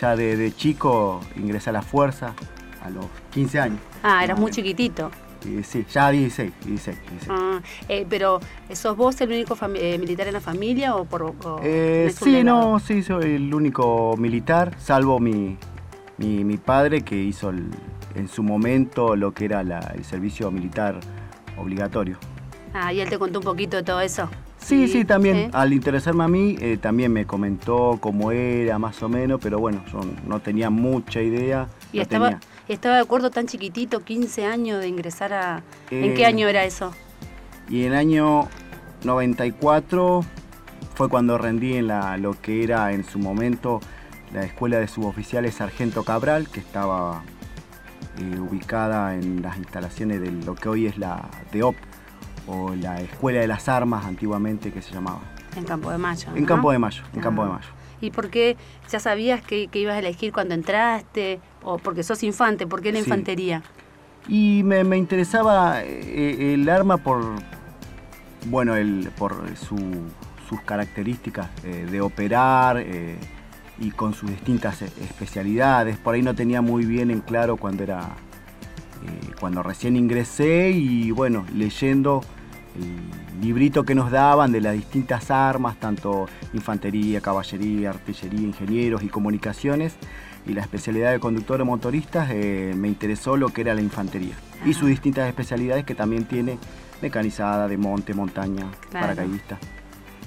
[0.00, 2.34] ya de, de chico ingresé a la fuerza
[2.82, 3.78] a los 15 años.
[4.02, 4.56] Ah, eras muy menos.
[4.56, 5.10] chiquitito.
[5.62, 7.30] Sí, ya 16, 16, 16.
[7.30, 8.40] Ah, eh, pero,
[8.72, 12.80] ¿sos vos el único eh, militar en la familia o por o Eh, sí, no,
[12.80, 15.56] sí, soy el único militar, salvo mi,
[16.16, 17.70] mi, mi padre que hizo el-
[18.16, 20.98] en su momento lo que era la- el servicio militar
[21.58, 22.18] obligatorio.
[22.74, 24.28] Ah, y él te contó un poquito de todo eso.
[24.58, 25.36] Sí, sí, también.
[25.36, 25.50] ¿Eh?
[25.52, 29.82] Al interesarme a mí, eh, también me comentó cómo era, más o menos, pero bueno,
[29.92, 31.68] yo no tenía mucha idea.
[31.92, 32.40] Y no estaba, tenía.
[32.68, 35.62] estaba de acuerdo tan chiquitito, 15 años de ingresar a...
[35.90, 36.92] ¿En Eh, qué año era eso?
[37.70, 38.48] Y en el año
[39.04, 40.24] 94
[40.94, 43.80] fue cuando rendí en la, lo que era en su momento
[44.34, 47.22] la Escuela de Suboficiales Sargento Cabral, que estaba
[48.20, 51.76] eh, ubicada en las instalaciones de lo que hoy es la DEOP,
[52.46, 55.20] o la Escuela de las Armas antiguamente que se llamaba.
[55.56, 56.28] En Campo de Mayo.
[56.34, 56.46] En ¿no?
[56.46, 57.54] Campo de Mayo, en Campo de Ah.
[57.54, 57.68] Mayo.
[58.00, 58.56] ¿Y por qué
[58.90, 61.40] ya sabías que, que ibas a elegir cuando entraste?
[61.62, 62.66] ¿O porque sos infante?
[62.66, 63.04] ¿Por qué la Sí.
[63.04, 63.62] infantería?
[64.28, 67.22] Y me, me interesaba eh, el arma por,
[68.46, 70.04] bueno, el, por su-
[70.48, 73.16] sus características eh, de operar eh,
[73.80, 75.98] y con sus distintas eh, especialidades.
[75.98, 81.10] Por ahí no tenía muy bien en claro cuando era, eh, cuando recién ingresé y
[81.10, 82.22] bueno, leyendo
[82.76, 89.08] el librito que nos daban de las distintas armas, tanto infantería, caballería, artillería, ingenieros y
[89.08, 89.94] comunicaciones,
[90.46, 94.34] y la especialidad de conductor o motoristas, eh, me interesó lo que era la infantería
[94.64, 96.58] y sus distintas especialidades que también tiene
[97.02, 99.06] mecanizada, de monte, montaña, Claro.
[99.06, 99.58] paracaidista.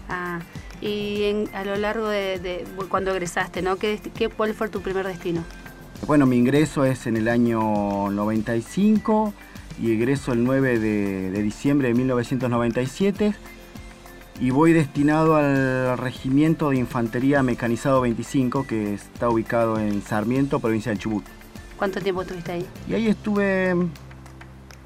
[0.07, 0.39] Ah,
[0.81, 3.75] y en- a lo largo de, de- cuando egresaste, ¿no?
[3.77, 3.99] ¿Qué,
[4.35, 5.43] ¿Cuál fue tu primer destino?
[6.07, 9.33] Bueno, mi ingreso es en el año 95
[9.81, 13.33] y egreso el 9 de, de diciembre de 1997
[14.39, 20.91] y voy destinado al Regimiento de Infantería Mecanizado 25 que está ubicado en Sarmiento, provincia
[20.91, 21.23] del Chubut.
[21.77, 22.65] ¿Cuánto tiempo estuviste ahí?
[22.89, 23.75] Y ahí estuve,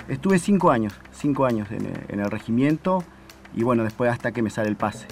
[0.09, 3.03] estuve cinco años, cinco años en el regimiento
[3.55, 5.07] y bueno, después hasta que me sale el pase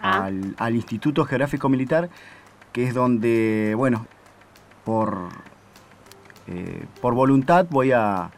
[0.00, 2.08] Ah, al, al Instituto Geográfico Militar,
[2.72, 4.06] que es donde, bueno,
[4.84, 5.28] por,
[6.46, 8.30] eh, por voluntad voy a,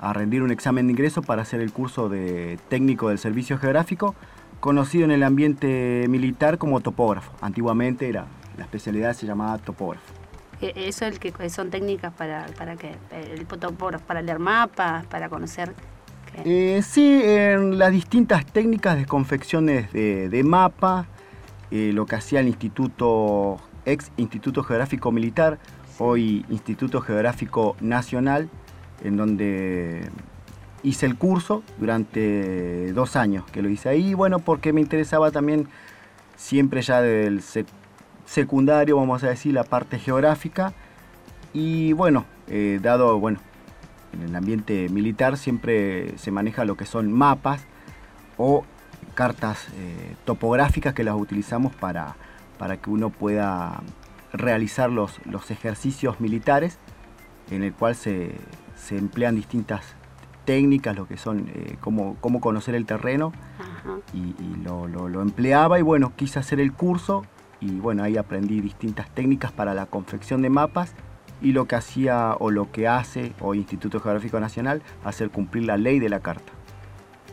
[0.00, 4.14] a rendir un examen de ingreso para hacer el curso de técnico del servicio geográfico,
[4.60, 7.32] conocido en el ambiente militar como topógrafo.
[7.40, 10.04] Antiguamente era, la especialidad se llamaba topógrafo.
[10.60, 12.96] e- eso es el que son técnicas para, para qué?
[13.10, 15.74] El topógrafo, para leer mapas, para conocer.
[16.44, 21.06] Eh, sí, en las distintas técnicas de confecciones de, de mapa,
[21.70, 25.58] eh, lo que hacía el Instituto, ex Instituto Geográfico Militar,
[25.98, 28.48] hoy Instituto Geográfico Nacional,
[29.04, 30.08] en donde
[30.82, 35.68] hice el curso durante dos años que lo hice ahí, bueno, porque me interesaba también
[36.36, 37.66] siempre ya del sec-
[38.24, 40.72] secundario, vamos a decir, la parte geográfica,
[41.52, 43.40] y bueno, eh, dado, bueno,
[44.12, 47.62] en el ambiente militar siempre se maneja lo que son mapas
[48.36, 48.64] o
[49.14, 52.16] cartas eh, topográficas que las utilizamos para,
[52.58, 53.80] para que uno pueda
[54.32, 56.78] realizar los, los ejercicios militares
[57.50, 58.34] en el cual se,
[58.76, 59.82] se emplean distintas
[60.44, 63.98] técnicas, lo que son eh, cómo, cómo conocer el terreno Ajá.
[64.14, 67.24] y, y lo, lo- lo empleaba y bueno, quise hacer el curso
[67.60, 70.94] y bueno, ahí aprendí distintas técnicas para la confección de mapas
[71.40, 75.76] y lo que hacía o lo que hace hoy Instituto Geográfico Nacional, hacer cumplir la
[75.76, 76.52] ley de la carta.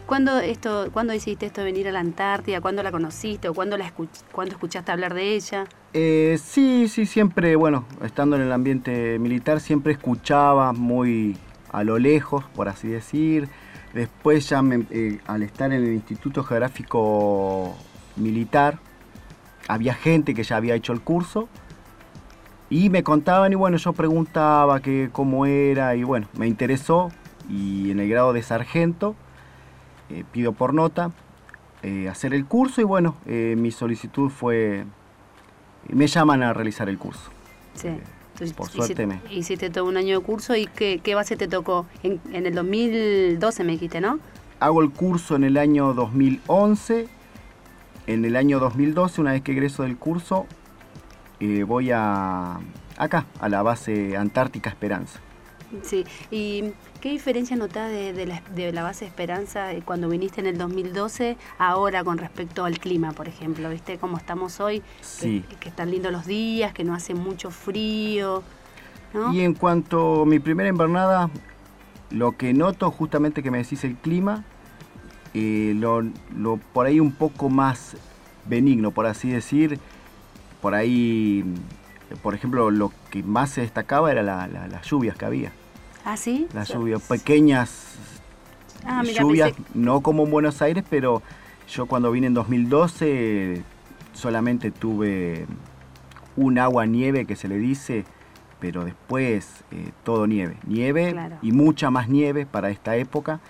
[0.05, 2.61] ¿Cuándo, esto, ¿Cuándo hiciste esto de venir a la Antártida?
[2.61, 5.65] ¿Cuándo la conociste o cuándo, la escuch- cuándo escuchaste hablar de ella?
[5.93, 11.35] Eh, sí, sí, siempre, bueno, estando en el ambiente militar, siempre escuchaba muy
[11.73, 13.49] a lo lejos, por así decir.
[13.93, 17.75] Después ya me- eh, al estar en el Instituto Geográfico
[18.15, 18.79] Militar,
[19.67, 21.49] había gente que ya había hecho el curso
[22.69, 27.11] y me contaban y bueno, yo preguntaba que cómo era y bueno, me interesó
[27.49, 29.15] y en el grado de sargento
[30.09, 31.11] eh, pido por nota
[31.83, 34.85] eh, hacer el curso y bueno, eh, mi solicitud fue,
[35.89, 37.29] me llaman a realizar el curso.
[37.75, 37.89] Sí.
[38.33, 39.19] Entonces, por suerte me...
[39.31, 41.87] Hiciste todo un año de curso y ¿qué, qué base te tocó?
[42.03, 44.19] En, en, el 2012 me dijiste, ¿no?
[44.59, 47.07] Hago el curso en el año 2011.
[48.05, 50.45] En el año 2012, una vez que egreso del curso,
[51.39, 52.59] eh, voy a
[52.97, 55.19] acá, a la base Antártica Esperanza.
[55.83, 56.71] Sí, ¿y
[57.01, 61.35] qué diferencia notás de, de, la, de, la, base Esperanza cuando viniste en el 2012
[61.57, 63.69] ahora con respecto al clima, por ejemplo?
[63.69, 64.81] ¿Viste cómo estamos hoy?
[65.01, 65.43] Sí.
[65.49, 68.43] Que, que están lindos los días, que no hace mucho frío.
[69.13, 69.33] ¿no?
[69.33, 71.29] Y en cuanto a mi primera invernada,
[72.11, 74.45] lo que noto justamente que me decís el clima,
[75.33, 76.01] eh, lo,
[76.35, 77.97] lo, por ahí un poco más
[78.45, 79.79] benigno, por así decir.
[80.61, 81.43] Por ahí
[82.21, 85.51] por ejemplo, lo que más se destacaba era la, la, las lluvias que había.
[86.05, 86.47] ¿Ah, sí?
[86.53, 87.95] Las lluvias, pequeñas
[88.85, 89.71] ah, mira, lluvias, pensé...
[89.73, 91.21] no como en Buenos Aires, pero
[91.67, 93.61] yo cuando vine en 2012
[94.13, 95.45] solamente tuve
[96.37, 98.05] un agua nieve que se le dice,
[98.59, 100.57] pero después eh, todo nieve.
[100.65, 101.37] Nieve Claro.
[101.41, 103.41] y mucha más nieve para esta época,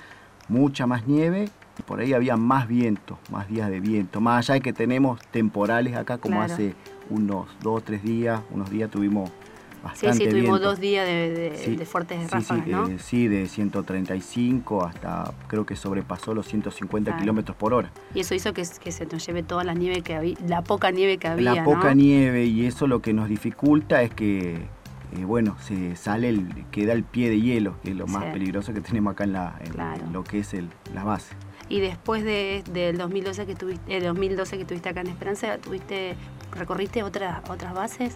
[0.50, 1.50] mucha más nieve.
[1.80, 4.20] Y por ahí había más viento, más días de viento.
[4.20, 6.52] Más allá de que tenemos temporales acá, como Claro.
[6.52, 6.74] hace
[7.10, 10.70] unos dos o tres días, unos días tuvimos Sí, bastante sí, tuvimos viento.
[10.70, 12.88] dos días de, de- Sí, de fuertes sí, ráfagas, sí, ¿no?
[12.88, 17.22] eh, sí, de 135 hasta creo que sobrepasó los 150 Claro.
[17.22, 17.92] kilómetros por hora.
[18.14, 20.92] Y eso hizo que, que se nos lleve toda la nieve que había, la poca
[20.92, 21.96] nieve que había, la poca ¿no?
[22.02, 26.94] nieve y eso lo que nos dificulta es que, eh, bueno, se sale, el, queda
[26.94, 28.30] el pie de hielo, que es lo más Sí.
[28.34, 30.04] peligroso que tenemos acá en, la, en- Claro.
[30.06, 31.34] en lo que es el, la base.
[31.70, 36.16] Y después de, del 2012 que tuviste, el 2012 que tuviste acá en Esperanza, tuviste,
[36.58, 38.16] recorriste otras otras bases.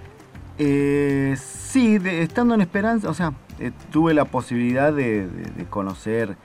[0.58, 5.66] Eh, sí, de- estando en Esperanza, o sea, eh, tuve la posibilidad de, de- de
[5.66, 6.36] conocer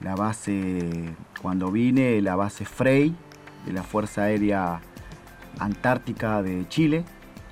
[0.00, 3.14] la base, cuando vine, la base Frey,
[3.66, 4.80] de la Fuerza Aérea
[5.58, 7.04] Antártica de Chile.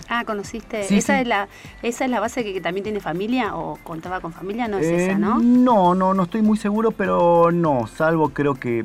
[0.08, 0.84] Ah, conociste.
[0.84, 1.22] Sí, esa sí.
[1.22, 1.48] es la
[1.82, 4.86] esa es la base que, que también tiene familia o contaba con familia, no es
[4.86, 5.40] Eh, esa, ¿no?
[5.40, 8.84] No, no, no estoy muy seguro, pero no, salvo creo que...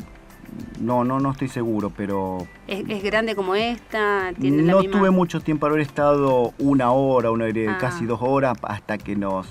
[0.80, 4.98] No, no, no estoy seguro, pero Es, es grande como esta, tiene la no misma.
[5.00, 7.78] tuve mucho tiempo haber estado una hora, una hora Ah.
[7.80, 9.48] casi dos horas hasta que nos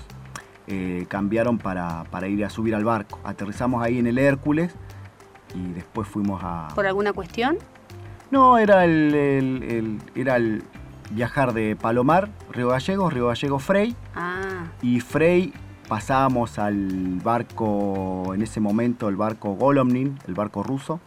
[0.67, 3.19] eh, cambiaron para, para ir a subir al barco.
[3.23, 4.73] Aterrizamos ahí en el Hércules
[5.55, 6.67] y después fuimos a...
[6.75, 7.57] ¿Por alguna cuestión?
[8.29, 10.63] No, era el, el- el- era el
[11.09, 15.51] viajar de Palomar, Río Gallegos, Río Gallegos Frey Ah, y Frey
[15.95, 21.01] pasábamos al barco, en ese momento el barco Golomnin, el barco ruso,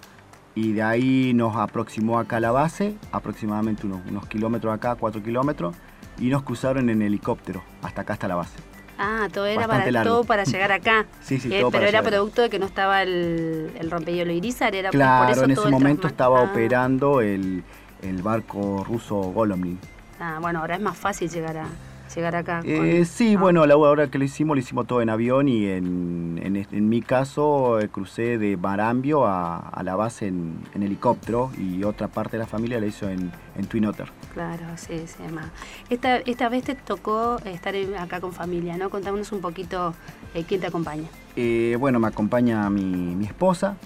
[0.54, 5.22] y de ahí nos aproximó acá a la base, aproximadamente unos, unos kilómetros acá, cuatro
[5.22, 5.74] kilómetros,
[6.18, 8.58] y nos cruzaron en helicóptero, hasta acá, hasta la base.
[8.98, 10.10] ah, todo era Bastante para largo.
[10.16, 11.06] todo para llegar acá.
[11.22, 12.12] Sí, sí, Eh, todo pero para era llegar.
[12.12, 15.70] producto de que no estaba el, el rompehielo Irizar, era Claro, por eso en ese
[15.70, 16.50] momento estaba Ah.
[16.50, 17.64] operando el,
[18.02, 19.78] el barco ruso Golomnin.
[20.20, 21.66] Ah, bueno, ahora es más fácil llegar a
[22.14, 22.60] llegar acá.
[22.60, 23.40] con- Eh, sí, ah.
[23.40, 26.88] bueno, la hora que lo hicimos, lo hicimos todo en avión y en, en, en
[26.88, 32.08] mi caso eh, crucé de Marambio a, a la base en, en helicóptero y otra
[32.08, 34.10] parte de la familia la hizo en, en Twin Otter.
[34.32, 35.46] Claro, sí, sí, más.
[35.90, 38.90] Esta, esta vez te tocó estar acá con familia, ¿no?
[38.90, 39.94] Contámonos un poquito
[40.34, 41.08] eh, quién te acompaña.
[41.36, 43.76] Eh, bueno, me acompaña mi, mi esposa,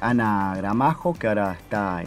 [0.00, 2.02] Ana Gramajo, que ahora está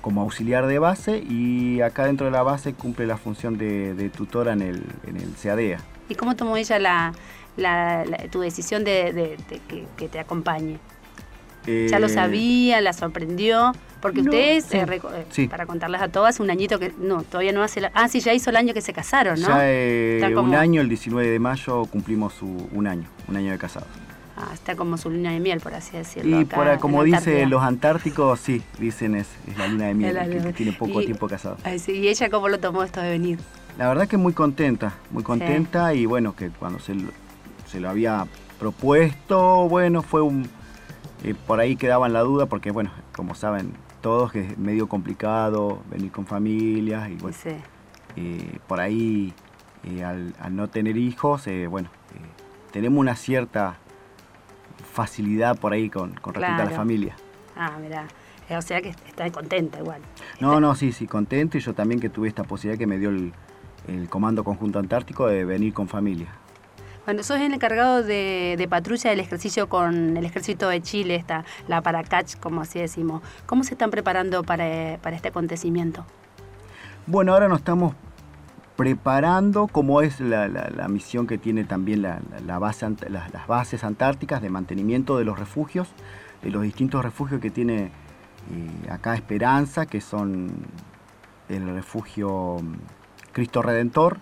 [0.00, 4.08] como auxiliar de base y acá dentro de la base cumple la función de, de
[4.10, 5.78] tutora en el, en el CADEA.
[6.08, 7.12] ¿Y cómo tomó ella la,
[7.56, 10.78] la- la- tu decisión de, de- de que, que te acompañe?
[11.66, 12.80] ¿Ya lo Eh, sabía?
[12.80, 13.72] ¿La sorprendió?
[14.00, 15.46] Porque no, ustedes, sí, eh, eh, sí.
[15.46, 17.82] para contarles a todas, un añito que no, todavía no hace...
[17.82, 19.48] la- ah, sí, ya hizo el año que se casaron, ¿no?
[19.48, 23.52] Ya eh, como- un año, el 19 de mayo, cumplimos su, un año, un año
[23.52, 23.88] de casados.
[24.42, 26.38] Ah, está como su luna de miel, por así decirlo.
[26.38, 30.14] Y acá por como dicen los antárticos, sí, dicen es, es la luna de miel,
[30.14, 31.58] la que tiene poco Y- tiempo casado.
[31.78, 33.38] Sí, ¿Y ella cómo lo tomó esto de venir?
[33.76, 37.10] La verdad que muy contenta, muy contenta y bueno, que cuando se lo,
[37.66, 38.26] se lo había
[38.58, 40.48] propuesto, bueno, fue un...
[41.24, 44.88] eh, por ahí quedaba en la duda porque bueno, como saben todos que es medio
[44.88, 47.50] complicado venir con familias y bueno, Sí.
[48.16, 49.34] eh, por ahí
[49.84, 51.88] eh, al, al no tener hijos, bueno,
[52.72, 53.76] tenemos una cierta
[54.92, 57.16] facilidad por ahí con, con respecto a la familia.
[57.56, 58.06] Ah, mira.
[58.48, 60.00] Eh, O sea que está contenta igual.
[60.40, 63.10] No, no, sí, sí, contento y yo también que tuve esta posibilidad que me dio
[63.10, 63.32] el,
[63.86, 66.28] el Comando Conjunto Antártico de venir con familia.
[67.06, 71.44] Bueno, sos el encargado de, de patrulla del ejercicio con el ejército de Chile, esta,
[71.66, 73.22] la Paracach, como así decimos.
[73.46, 76.04] ¿Cómo se están preparando para, para este acontecimiento?
[77.06, 77.94] Bueno, ahora nos estamos
[78.80, 80.48] preparando como es la,
[80.88, 85.88] misión que tiene también la, base, las, bases antárticas de mantenimiento de los refugios,
[86.40, 87.90] de los distintos refugios que tiene
[88.50, 90.50] eh, acá Esperanza, que son
[91.50, 92.76] el refugio mm,
[93.32, 94.16] Cristo Redentor,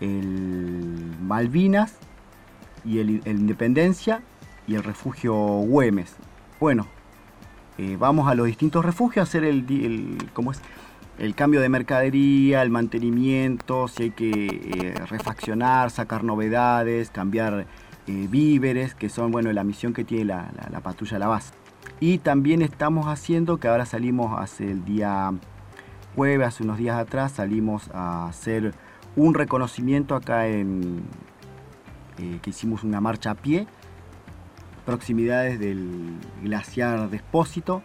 [0.00, 1.98] el Malvinas
[2.82, 4.22] y el, Independencia
[4.66, 6.16] y el refugio Güemes.
[6.60, 6.86] Bueno,
[7.76, 10.16] eh, vamos a los distintos refugios a hacer el, el
[10.50, 10.62] es?
[11.18, 17.66] El cambio de mercadería, el mantenimiento, si hay que eh, refaccionar, sacar novedades, cambiar
[18.06, 21.54] eh, víveres, que son bueno, la misión que tiene la, la, patrulla La Base.
[22.00, 25.32] Y también estamos haciendo, que ahora salimos hace el día
[26.16, 28.74] jueves, hace unos días atrás, salimos a hacer
[29.16, 31.02] un reconocimiento acá en,
[32.18, 33.66] eh, que hicimos una marcha a pie,
[34.84, 37.82] proximidades del glaciar Despósito.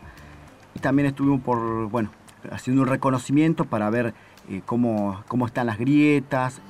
[0.76, 2.12] Y también estuvimos por, bueno,
[2.52, 4.14] haciendo un reconocimiento para ver
[4.50, 6.62] eh, cómo, cómo, están las grietas,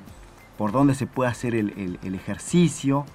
[0.57, 3.05] por dónde se puede hacer el, ejercicio.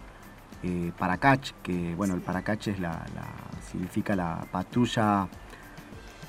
[0.63, 3.05] Eh, Paracach, que bueno, el Paracach es la,
[3.71, 5.29] significa la patrulla,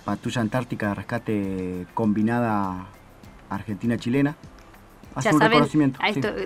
[0.04, 2.88] patrulla antártica de rescate combinada
[3.50, 4.36] argentina-chilena.
[5.22, 5.64] Ya saben,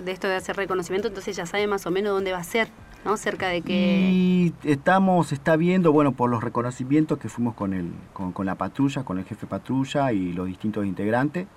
[0.04, 2.68] de esto de hacer reconocimiento, entonces ya sabe más o menos dónde va a ser.
[3.16, 4.10] Cerca de que...
[4.12, 9.02] Y estamos, está viendo, bueno, por los reconocimientos que fuimos con, el, con, la patrulla,
[9.02, 11.48] con el jefe patrulla y los distintos integrantes.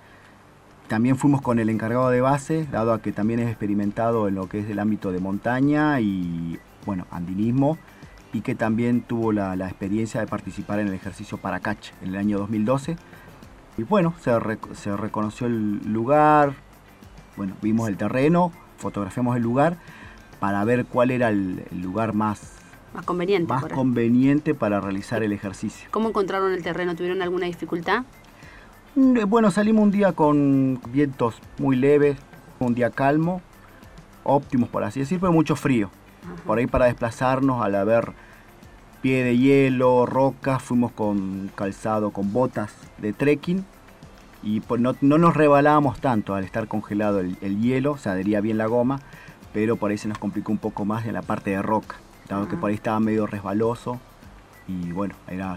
[0.88, 4.48] También fuimos con el encargado de base, dado a que también es experimentado en lo
[4.48, 7.78] que es el ámbito de montaña y, bueno, andinismo,
[8.32, 12.38] y que también tuvo la, experiencia de participar en el ejercicio Paracach en el año
[12.38, 12.96] 2012.
[13.76, 16.54] Y bueno, se reconoció el lugar,
[17.36, 19.78] bueno, vimos el terreno, fotografiamos el lugar
[20.38, 22.52] para ver cuál era el, lugar más,
[22.94, 25.88] más conveniente, más conveniente para realizar el ejercicio.
[25.90, 26.94] ¿Cómo encontraron el terreno?
[26.94, 28.04] ¿Tuvieron alguna dificultad?
[28.94, 32.16] Mm, eh, bueno, salimos un día con vientos muy leves,
[32.58, 33.42] un día calmo,
[34.22, 35.90] óptimos por así decir, pero mucho frío.
[36.46, 38.12] Por ahí para desplazarnos al haber
[39.02, 43.64] pie de hielo, rocas, fuimos con calzado, con botas de trekking
[44.42, 48.56] y pues no, nos rebalábamos tanto al estar congelado el, el hielo, se adhería bien
[48.56, 49.00] la goma
[49.54, 51.96] pero por ahí se nos complicó un poco más en la parte de roca,
[52.28, 54.00] dado que por ahí estaba medio resbaloso
[54.66, 55.56] y bueno, era,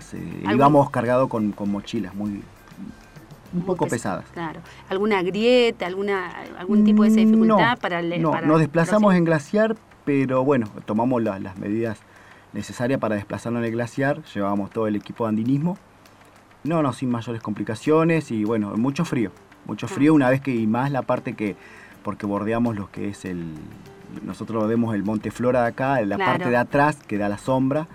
[0.54, 2.44] íbamos cargado con, mochilas muy
[3.54, 4.26] un poco pesadas.
[4.34, 4.60] Claro.
[4.90, 6.30] ¿Alguna grieta, alguna,
[6.60, 9.76] algún tipo de dificultad para el No, nos desplazamos en glaciar,
[10.06, 11.98] pero bueno, tomamos las medidas
[12.54, 15.78] necesarias para desplazarnos en el glaciar, llevábamos todo el equipo de andinismo.
[16.64, 19.32] No, no, sin mayores complicaciones y bueno, mucho frío,
[19.66, 19.90] mucho ah.
[19.90, 21.56] frío una vez que y más la parte que
[22.08, 23.54] porque bordeamos lo que es el,
[24.24, 27.90] nosotros vemos el Monte Flora de acá, la parte de atrás que da la sombra,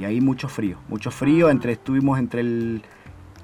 [0.00, 2.82] y ahí mucho frío, mucho frío, entre, estuvimos entre el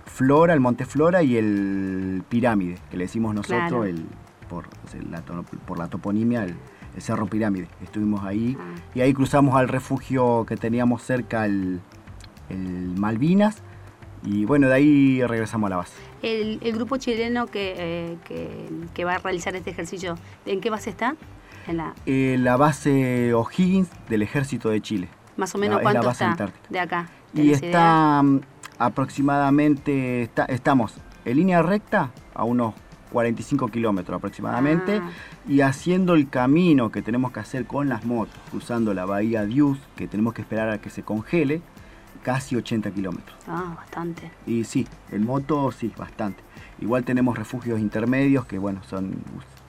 [0.07, 4.07] Flora, el Monte Flora y el Pirámide, que le decimos nosotros el,
[4.49, 4.65] por,
[5.09, 6.57] la, por la toponimia, el,
[6.99, 7.69] Cerro Pirámide.
[7.81, 8.75] Estuvimos ahí ah.
[8.97, 11.79] y ahí cruzamos al refugio que teníamos cerca, el,
[12.49, 13.63] el Malvinas,
[14.25, 15.95] y bueno, de ahí regresamos a la base.
[16.23, 18.17] El, grupo chileno eh,
[18.95, 20.17] que, va a realizar este ejercicio,
[20.47, 21.17] ¿en qué base está?
[21.67, 25.09] En la, eh, la base O'Higgins del Ejército de Chile.
[25.37, 27.09] Más o menos cuánto está de acá.
[27.35, 28.41] Y está mm,
[28.79, 30.95] aproximadamente, estamos
[31.25, 32.75] en línea recta a unos
[33.13, 35.11] 45 kilómetros aproximadamente ah.
[35.47, 39.79] y haciendo el camino que tenemos que hacer con las motos, cruzando la bahía Dius,
[39.97, 41.63] que tenemos que esperar a que se congele,
[42.23, 43.37] casi 80 kilómetros.
[43.47, 44.31] Ah, bastante.
[44.47, 46.43] Y sí, en moto sí, bastante.
[46.81, 49.23] Igual tenemos refugios intermedios que, bueno, son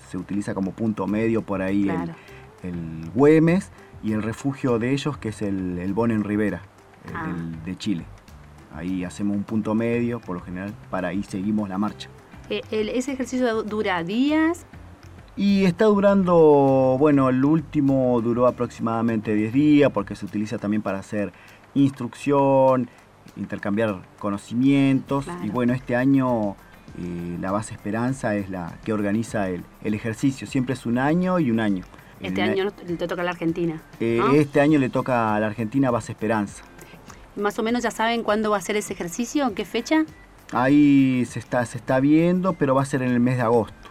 [0.09, 1.87] se utiliza como punto medio por ahí
[2.63, 3.69] el, Güemes
[4.03, 6.61] y el refugio de ellos que es el, el Bonen Rivera,
[7.13, 7.27] ah.
[7.63, 8.05] de Chile.
[8.73, 12.09] Ahí hacemos un punto medio, por lo general, para ahí seguimos la marcha.
[12.49, 14.65] Eh, ¿Ese ejercicio dura días?
[15.35, 20.99] Y está durando, bueno, el último duró aproximadamente 10 días porque se utiliza también para
[20.99, 21.31] hacer
[21.73, 22.89] instrucción,
[23.35, 25.25] intercambiar conocimientos.
[25.43, 26.55] Y bueno, este año
[26.97, 30.47] eh, la base Esperanza es la que organiza el, ejercicio.
[30.47, 31.83] Siempre es un año y un año.
[32.19, 33.81] Este año le toca a la Argentina.
[33.99, 36.63] Eh, este año le toca a la Argentina Base Esperanza.
[37.37, 39.47] ¿Más o menos ya saben cuándo va a ser ese ejercicio?
[39.47, 40.03] ¿En qué fecha?
[40.51, 43.89] Ahí se está, se está viendo, pero va a ser en el mes de agosto,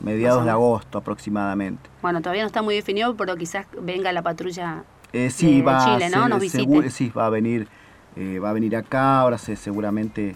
[0.00, 1.90] mediados de agosto aproximadamente.
[2.02, 4.84] Bueno, todavía no está muy definido, pero quizás venga la patrulla
[5.14, 6.28] eh, sí, va Chile, ¿no?
[6.28, 7.68] Nos sí, va a venir,
[8.16, 10.34] eh, va a venir acá, ahora se, seguramente eh,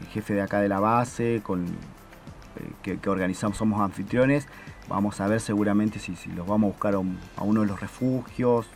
[0.00, 1.66] el jefe de acá de la base, con
[2.82, 4.48] que, organizamos, somos anfitriones,
[4.88, 8.66] vamos a ver seguramente si, si los vamos a buscar a, uno de los refugios,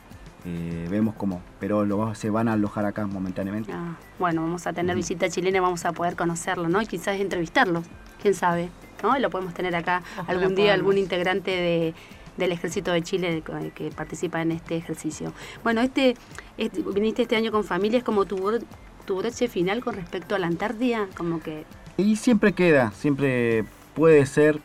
[0.44, 3.72] eh, vemos cómo, pero lo, se van a alojar acá momentáneamente.
[3.72, 6.80] Ah, bueno, vamos a tener visita chilena y vamos a poder conocerlo, ¿no?
[6.80, 7.82] Y quizás entrevistarlo,
[8.20, 8.68] quién sabe,
[9.02, 9.18] ¿no?
[9.18, 11.94] Lo podemos tener acá algún día, algún integrante de,
[12.36, 13.42] del Ejército de Chile
[13.74, 15.32] que participa en este ejercicio.
[15.62, 16.16] Bueno, este,
[16.58, 18.58] este viniste este año con familia, es como tu,
[19.04, 21.64] tu broche final con respecto a la Antártida, como que...
[21.96, 23.64] Y siempre queda, siempre
[23.94, 24.60] puede ser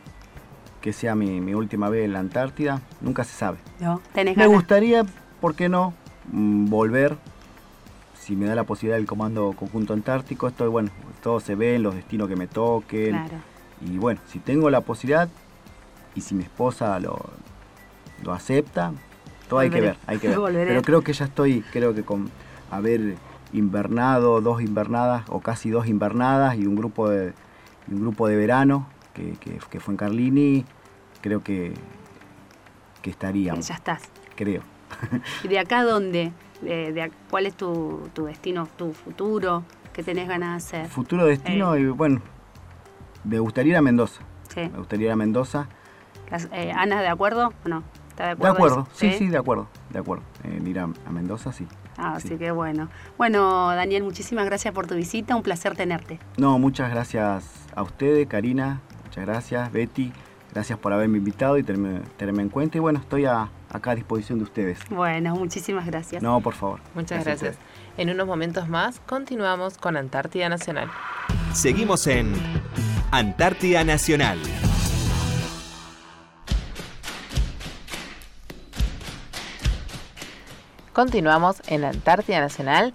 [0.81, 3.57] que sea mi, mi última vez en la Antártida, nunca se sabe.
[3.79, 5.05] No, tenés Me gustaría,
[5.41, 5.93] ¿por qué no?
[6.31, 7.17] Mm, volver,
[8.19, 10.91] si me da la posibilidad del Comando Conjunto Antártico, esto, bueno,
[11.21, 13.11] todo se ve, los destinos que me toquen.
[13.11, 13.37] Claro.
[13.81, 15.29] Y bueno, si tengo la posibilidad
[16.15, 17.17] y si mi esposa lo,
[18.23, 18.93] lo acepta,
[19.47, 20.37] todo hay que ver, hay que ver.
[20.39, 20.67] Volveré.
[20.67, 22.29] Pero creo que ya estoy, creo que con
[22.71, 23.15] haber
[23.53, 27.33] invernado, dos invernadas o casi dos invernadas y un grupo de,
[27.89, 30.65] un grupo de verano que, que- que fue en Carlini,
[31.21, 31.73] creo que,
[33.01, 34.03] que estaríamos, Ya estás.
[34.35, 34.61] creo.
[35.43, 36.31] ¿Y de acá dónde?
[36.61, 39.63] De, de a- ¿Cuál es tu, tu destino, tu futuro?
[39.93, 40.89] ¿Qué tenés ganas de hacer?
[40.91, 42.21] Futuro destino y bueno,
[43.23, 44.21] me gustaría ir a Mendoza,
[44.53, 44.61] Sí.
[44.61, 45.67] me gustaría ir a Mendoza.
[46.29, 47.83] Las- eh, ¿Ana de acuerdo o no?
[48.17, 48.87] ¿Está de De acuerdo?
[48.93, 50.23] sí, sí, de acuerdo, de acuerdo.
[50.43, 51.67] En ir a, a Mendoza, sí.
[51.97, 52.29] Ah, sí.
[52.29, 52.89] así que bueno.
[53.17, 55.35] Bueno, Daniel, muchísimas gracias por tu visita.
[55.35, 56.19] Un placer tenerte.
[56.37, 57.45] No, muchas gracias
[57.75, 60.11] a ustedes, Karina, muchas gracias, Betty,
[60.51, 62.77] gracias por haberme invitado y tenerme, tenerme en cuenta.
[62.77, 64.79] Y bueno, estoy a- acá a disposición de ustedes.
[64.89, 66.23] Bueno, muchísimas gracias.
[66.23, 66.79] No, por favor.
[66.95, 67.55] Muchas gracias.
[67.97, 70.89] En unos momentos más continuamos con Antártida Nacional.
[71.53, 72.33] Seguimos en
[73.11, 74.39] Antártida Nacional.
[80.97, 82.91] Continuamos en Antártida Nacional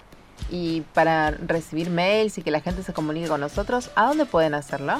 [0.50, 4.54] y para recibir mails y que la gente se comunique con nosotros, ¿a dónde pueden
[4.54, 4.96] hacerlo?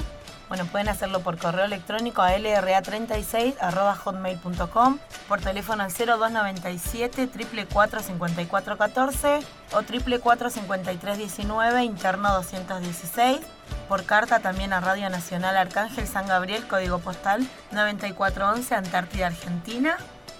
[0.47, 9.83] Bueno, pueden hacerlo por correo electrónico a lra36.hotmail.com, por teléfono al 0297 444 5414 o
[9.83, 13.41] 444 5319 interno 216,
[13.89, 19.97] por carta también a Radio Nacional Arcángel San Gabriel, código postal 9411, Antártida, Argentina,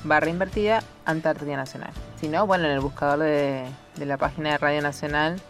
[0.03, 1.91] barra invertida Antártida Nacional.
[2.19, 3.65] Si no, bueno, en el buscador de,
[3.95, 5.41] de la página de Radio Nacional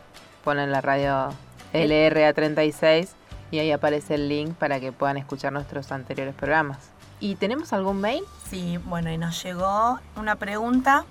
[0.43, 1.33] ponen la radio
[1.73, 3.09] LRA36
[3.51, 6.91] y ahí aparece el link para que puedan escuchar nuestros anteriores programas.
[7.19, 8.23] ¿Y tenemos algún mail?
[8.49, 11.05] Sí, bueno, y nos llegó una pregunta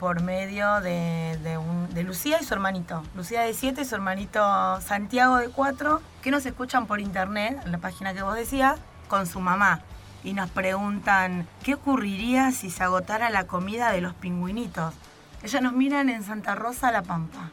[0.00, 3.02] por medio de, de un- de Lucía y su hermanito.
[3.14, 4.40] Lucía de 7 y su hermanito
[4.80, 9.26] Santiago de 4, que nos escuchan por internet, en la página que vos decías, con
[9.26, 9.80] su mamá.
[10.24, 14.94] Y nos preguntan, ¿qué ocurriría si se agotara la comida de los pingüinitos?
[15.42, 17.50] Ellos nos miran en Santa Rosa, La Pampa.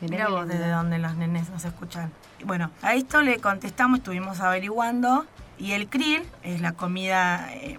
[0.00, 2.10] Mira vos desde donde los nenes nos escuchan.
[2.44, 5.24] Bueno, a esto le contestamos, estuvimos averiguando,
[5.58, 7.78] y el krill es la comida, eh,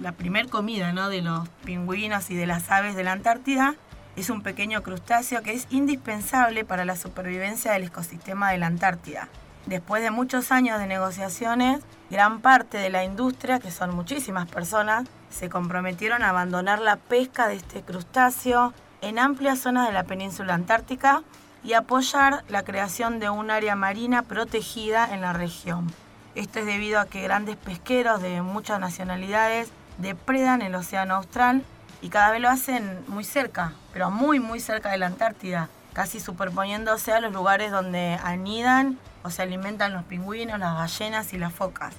[0.00, 1.08] la primer comida ¿no?
[1.08, 3.74] de los pingüinos y de las aves de la Antártida.
[4.16, 9.28] Es un pequeño crustáceo que es indispensable para la supervivencia del ecosistema de la Antártida.
[9.66, 11.80] Después de muchos años de negociaciones,
[12.10, 17.48] gran parte de la industria, que son muchísimas personas, se comprometieron a abandonar la pesca
[17.48, 21.22] de este crustáceo en amplias zonas de la península antártica
[21.64, 25.90] y apoyar la creación de un área marina protegida en la región.
[26.34, 31.64] Esto es debido a que grandes pesqueros de muchas nacionalidades depredan el océano austral
[32.02, 36.20] y cada vez lo hacen muy cerca, pero muy muy cerca de la Antártida, casi
[36.20, 41.52] superponiéndose a los lugares donde anidan o se alimentan los pingüinos, las ballenas y las
[41.52, 41.94] focas.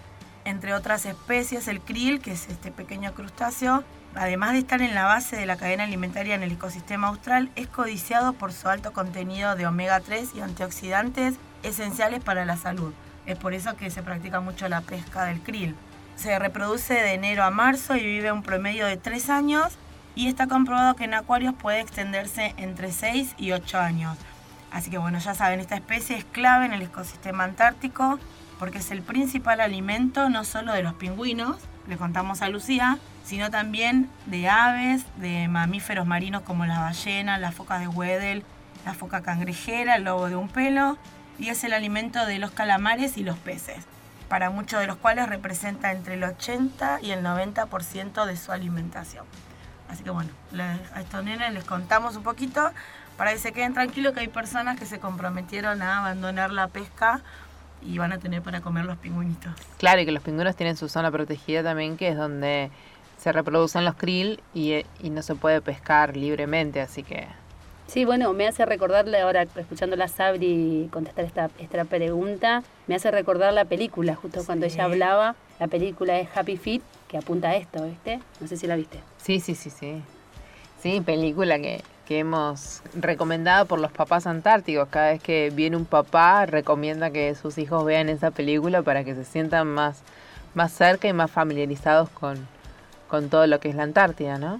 [0.46, 3.84] Entre otras especies, el krill, que es este pequeño crustáceo,
[4.14, 7.68] además de estar en la base de la cadena alimentaria en el ecosistema austral, es
[7.68, 12.94] codiciado por su alto contenido de omega 3 y antioxidantes esenciales para la salud.
[13.26, 15.76] Es por eso que se practica mucho la pesca del krill.
[16.16, 19.78] Se reproduce de enero a marzo y vive un promedio de 3 años
[20.16, 24.18] y está comprobado que en acuarios puede extenderse entre 6 y 8 años.
[24.72, 28.20] Así que bueno, ya saben, esta especie es clave en el ecosistema antártico
[28.60, 31.58] porque es el principal alimento no solo de los pingüinos,
[31.88, 37.54] le contamos a Lucía, sino también de aves, de mamíferos marinos como las ballenas, las
[37.54, 38.44] focas de Weddell,
[38.86, 40.98] la foca cangrejera, el lobo de un pelo,
[41.38, 43.86] y es el alimento de los calamares y los peces,
[44.28, 49.26] para muchos de los cuales representa entre el 80 y el 90% de su alimentación.
[49.90, 50.30] Así que bueno,
[50.94, 52.72] a estos nenes les contamos un poquito
[53.18, 57.22] para que se queden tranquilos que hay personas que se comprometieron a abandonar la pesca
[57.82, 59.54] y van a tener para comer los pingüinitos.
[59.78, 62.72] Claro, y que los pingüinos tienen su zona protegida también, que es donde
[63.18, 67.28] se reproducen los krill y, y no se puede pescar libremente, así que
[67.88, 73.12] Sí, bueno, me hace recordarle ahora, escuchando a Sabri contestar esta, esta pregunta, me hace
[73.12, 77.56] recordar la película, justo cuando ella hablaba, la película es Happy Feet, que apunta a
[77.56, 78.20] esto, ¿viste?
[78.42, 79.00] No sé si la viste.
[79.18, 80.02] Sí, sí, sí, sí.
[80.82, 84.90] Sí, película que, que hemos recomendado por los papás antárticos.
[84.90, 89.16] Cada vez que viene un papá, recomienda que sus hijos vean esa película para que
[89.16, 90.02] se sientan más,
[90.54, 92.48] más cerca y más familiarizados con,
[93.08, 94.60] con todo lo que es la Antártida, ¿no?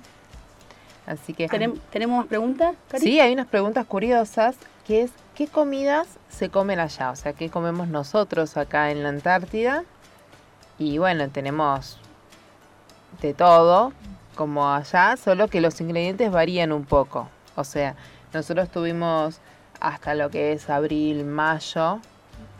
[1.06, 1.48] Así que...
[1.48, 2.76] ¿Tenemos más preguntas?
[2.98, 4.56] Sí, hay unas preguntas curiosas,
[4.88, 7.12] que es, ¿qué comidas se comen allá?
[7.12, 9.84] O sea, ¿qué comemos nosotros acá en la Antártida?
[10.80, 12.00] Y bueno, tenemos
[13.22, 13.94] de todo,
[14.36, 17.30] como allá, solo que los ingredientes varían un poco.
[17.56, 17.96] O sea,
[18.34, 19.40] nosotros tuvimos
[19.80, 22.00] hasta lo que es abril, mayo,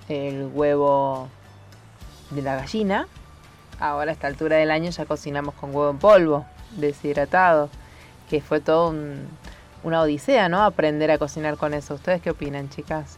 [0.08, 1.30] el huevo
[2.30, 3.08] de la gallina.
[3.80, 6.46] Ahora a esta altura del año ya cocinamos con huevo en polvo,
[6.78, 7.70] deshidratado
[8.30, 8.94] que fue todo
[9.84, 10.64] una odisea, ¿no?
[10.64, 11.94] Aprender a cocinar con eso.
[11.94, 13.18] ¿Ustedes qué opinan, chicas?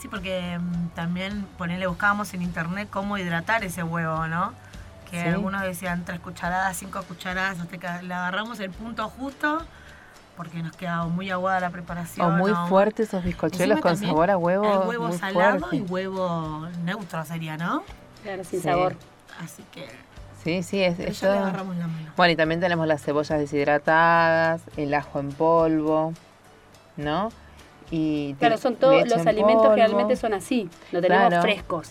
[0.00, 4.54] Sí, porque mm, también ponerle buscábamos en internet cómo hidratar ese huevo, ¿no?
[5.10, 9.60] Que algunos decían tres cucharadas, cinco cucharadas, hasta que le agarramos el punto justo
[10.36, 12.26] porque nos quedaba muy aguada la preparación.
[12.26, 14.84] O muy fuertes esos bizcochuelos con sabor a huevo.
[14.86, 17.82] huevo salado y huevo neutro sería, ¿no?
[18.22, 18.96] Claro, sin sabor.
[19.38, 19.86] Así que
[20.42, 21.28] Sí, sí, es eso.
[22.16, 26.14] Bueno, y también tenemos las cebollas deshidratadas, el ajo en polvo,
[26.96, 27.30] ¿no?
[27.90, 31.90] Y claro, son todos los alimentos que realmente son así, lo tenemos frescos.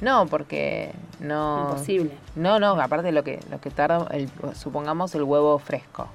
[0.00, 1.68] No, porque no.
[1.70, 2.10] Imposible.
[2.34, 6.08] No, no, aparte lo que lo que tarda, el, supongamos el huevo fresco,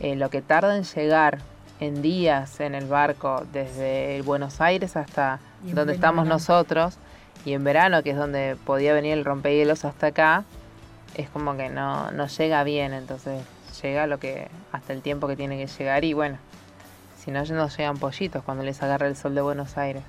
[0.00, 1.38] eh, lo que tarda en llegar
[1.78, 6.96] en días en el barco desde Buenos Aires hasta donde estamos nosotros
[7.44, 10.44] y en verano que es donde podía venir el rompehielos hasta acá
[11.14, 13.42] es como que no, no llega bien, entonces
[13.82, 16.38] llega lo que hasta el tiempo que tiene que llegar y bueno,
[17.18, 20.02] si no, no llegan pollitos cuando les agarra el sol de Buenos Aires.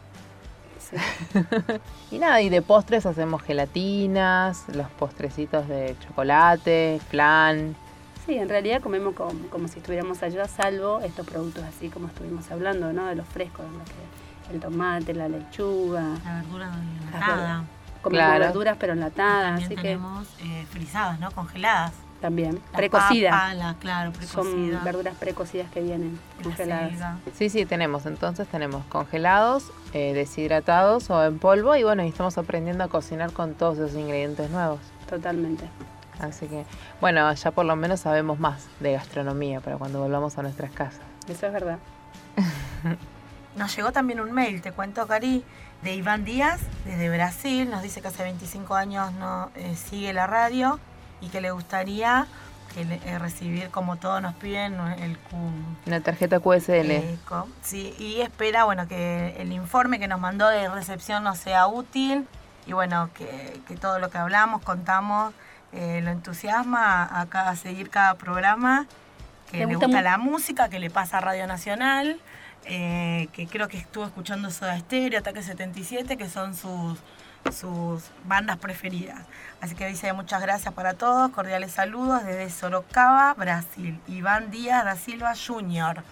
[2.12, 7.76] y nada, y de postres hacemos gelatinas, los postrecitos de chocolate, flan.
[8.26, 12.94] Sí, en realidad comemos como, si estuviéramos allá, salvo estos productos así como estuvimos hablando,
[12.94, 13.08] ¿no?
[13.08, 13.66] De los frescos,
[14.52, 16.04] el tomate, la lechuga.
[16.24, 16.72] La verdura
[18.08, 19.60] enlatada comemos verduras pero enlatadas.
[19.60, 21.32] También tenemos eh, frisadas, ¿no?
[21.32, 21.94] Congeladas.
[22.22, 23.56] También, precocidas.
[23.80, 27.20] claro, Son verduras precocidas que vienen congeladas.
[27.36, 28.08] Sí, sí, tenemos.
[28.08, 33.32] Entonces tenemos congelados, eh, deshidratados o en polvo y bueno, y estamos aprendiendo a cocinar
[33.34, 34.80] con todos esos ingredientes nuevos.
[35.08, 35.70] Totalmente.
[36.20, 36.66] Así que,
[37.00, 41.02] bueno, ya por lo menos sabemos más de gastronomía para cuando volvamos a nuestras casas.
[41.30, 41.78] Eso es verdad.
[43.56, 45.44] Nos llegó también un mail, te cuento, Cari,
[45.82, 47.70] de Iván Díaz, desde Brasil.
[47.70, 50.80] Nos dice que hace 25 años no eh, sigue la radio
[51.22, 52.28] y que le gustaría
[52.76, 55.18] eh, recibir, como todos nos piden, el
[55.88, 57.18] Una tarjeta QSL.
[57.64, 62.28] sí, y espera bueno que el informe que nos mandó de recepción nos sea útil
[62.68, 65.34] y bueno, que, todo lo que hablamos, contamos,
[65.72, 68.86] eh, lo entusiasma a, a, seguir cada programa,
[69.50, 72.20] que le gusta la música, que le pasa a Radio Nacional
[72.68, 77.00] eh, que creo que estuvo escuchando Soda Stereo, Ataque 77, que son sus,
[77.54, 79.26] sus bandas preferidas.
[79.62, 84.00] Así que dice muchas gracias para todos, cordiales saludos desde Sorocaba, Brasil.
[84.08, 86.04] Iván Díaz da Silva Jr.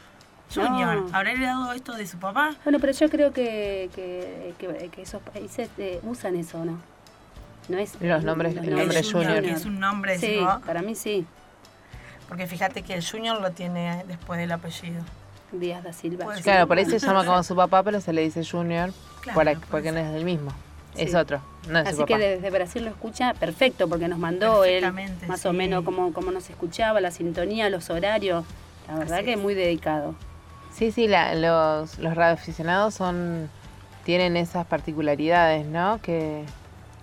[0.54, 2.56] Junior, ¿habrá heredado esto de su papá?
[2.64, 6.80] Bueno, pero yo creo que, que, esos países eh, usan eso, ¿no?
[7.68, 9.44] No es los nombres, el nombre Junior.
[9.44, 11.26] es un nombre, sí, para mí sí.
[12.30, 15.04] Porque fíjate que el Junior lo tiene después del apellido.
[15.52, 16.26] Díaz da Silva.
[16.44, 18.92] claro, por ahí se llama como su papá, pero se le dice Junior
[19.70, 20.52] porque no es el mismo.
[20.96, 24.86] Es otro, no es Así que desde Brasil lo escucha perfecto, porque nos mandó él
[25.28, 28.46] más o menos cómo, cómo nos escuchaba, la sintonía, los horarios.
[28.88, 30.16] La verdad que es muy dedicado.
[30.74, 33.50] Sí, sí, los, los radioaficionados son
[34.06, 36.00] tienen esas particularidades, ¿no?
[36.02, 36.46] Que,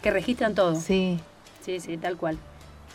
[0.00, 0.76] que registran todo.
[0.76, 1.20] Sí.
[1.62, 2.38] Sí, sí, tal cual.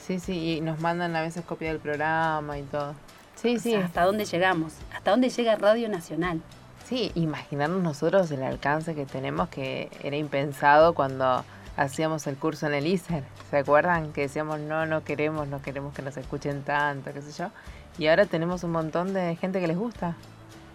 [0.06, 2.96] Sí, sí, y nos mandan a veces copia del programa y todo.
[3.42, 3.76] Sí, sí.
[3.76, 4.74] ¿Hasta dónde llegamos?
[4.94, 6.42] ¿Hasta dónde llega Radio Nacional?
[6.86, 11.44] Sí, imaginarnos nosotros el alcance que tenemos que era impensado cuando
[11.76, 13.24] hacíamos el curso en el ISER.
[13.50, 14.12] ¿Se acuerdan?
[14.14, 17.50] Que decíamos, no, no queremos, no queremos que nos escuchen tanto, qué sé yo.
[17.98, 20.16] Y ahora tenemos un montón de gente que les gusta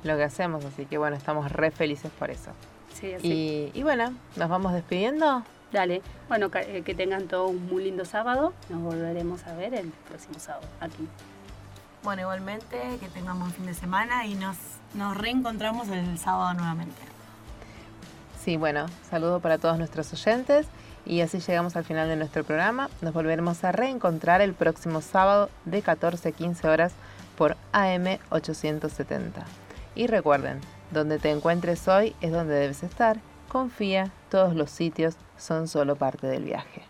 [0.05, 2.51] lo que hacemos, así que bueno, estamos re felices por eso.
[2.93, 3.73] Sí, así.
[3.75, 5.43] Y, y bueno, nos vamos despidiendo.
[5.73, 8.53] Dale, bueno, que, que tengan todo un muy lindo sábado.
[8.69, 11.09] Nos volveremos a ver el próximo sábado aquí.
[12.03, 14.57] Bueno, igualmente, que tengamos un fin de semana y nos,
[14.95, 17.01] nos reencontramos el sábado nuevamente.
[18.43, 20.67] Sí, bueno, saludo para todos nuestros oyentes
[21.07, 22.91] y así llegamos al final de nuestro programa.
[23.03, 26.93] Nos volveremos a reencontrar el próximo sábado de 14 a 15 horas
[27.39, 29.45] por AM 870.
[29.95, 33.21] Y recuerden, donde te encuentres hoy es donde debes estar.
[33.49, 36.83] Confía, todos los sitios son solo parte del viaje.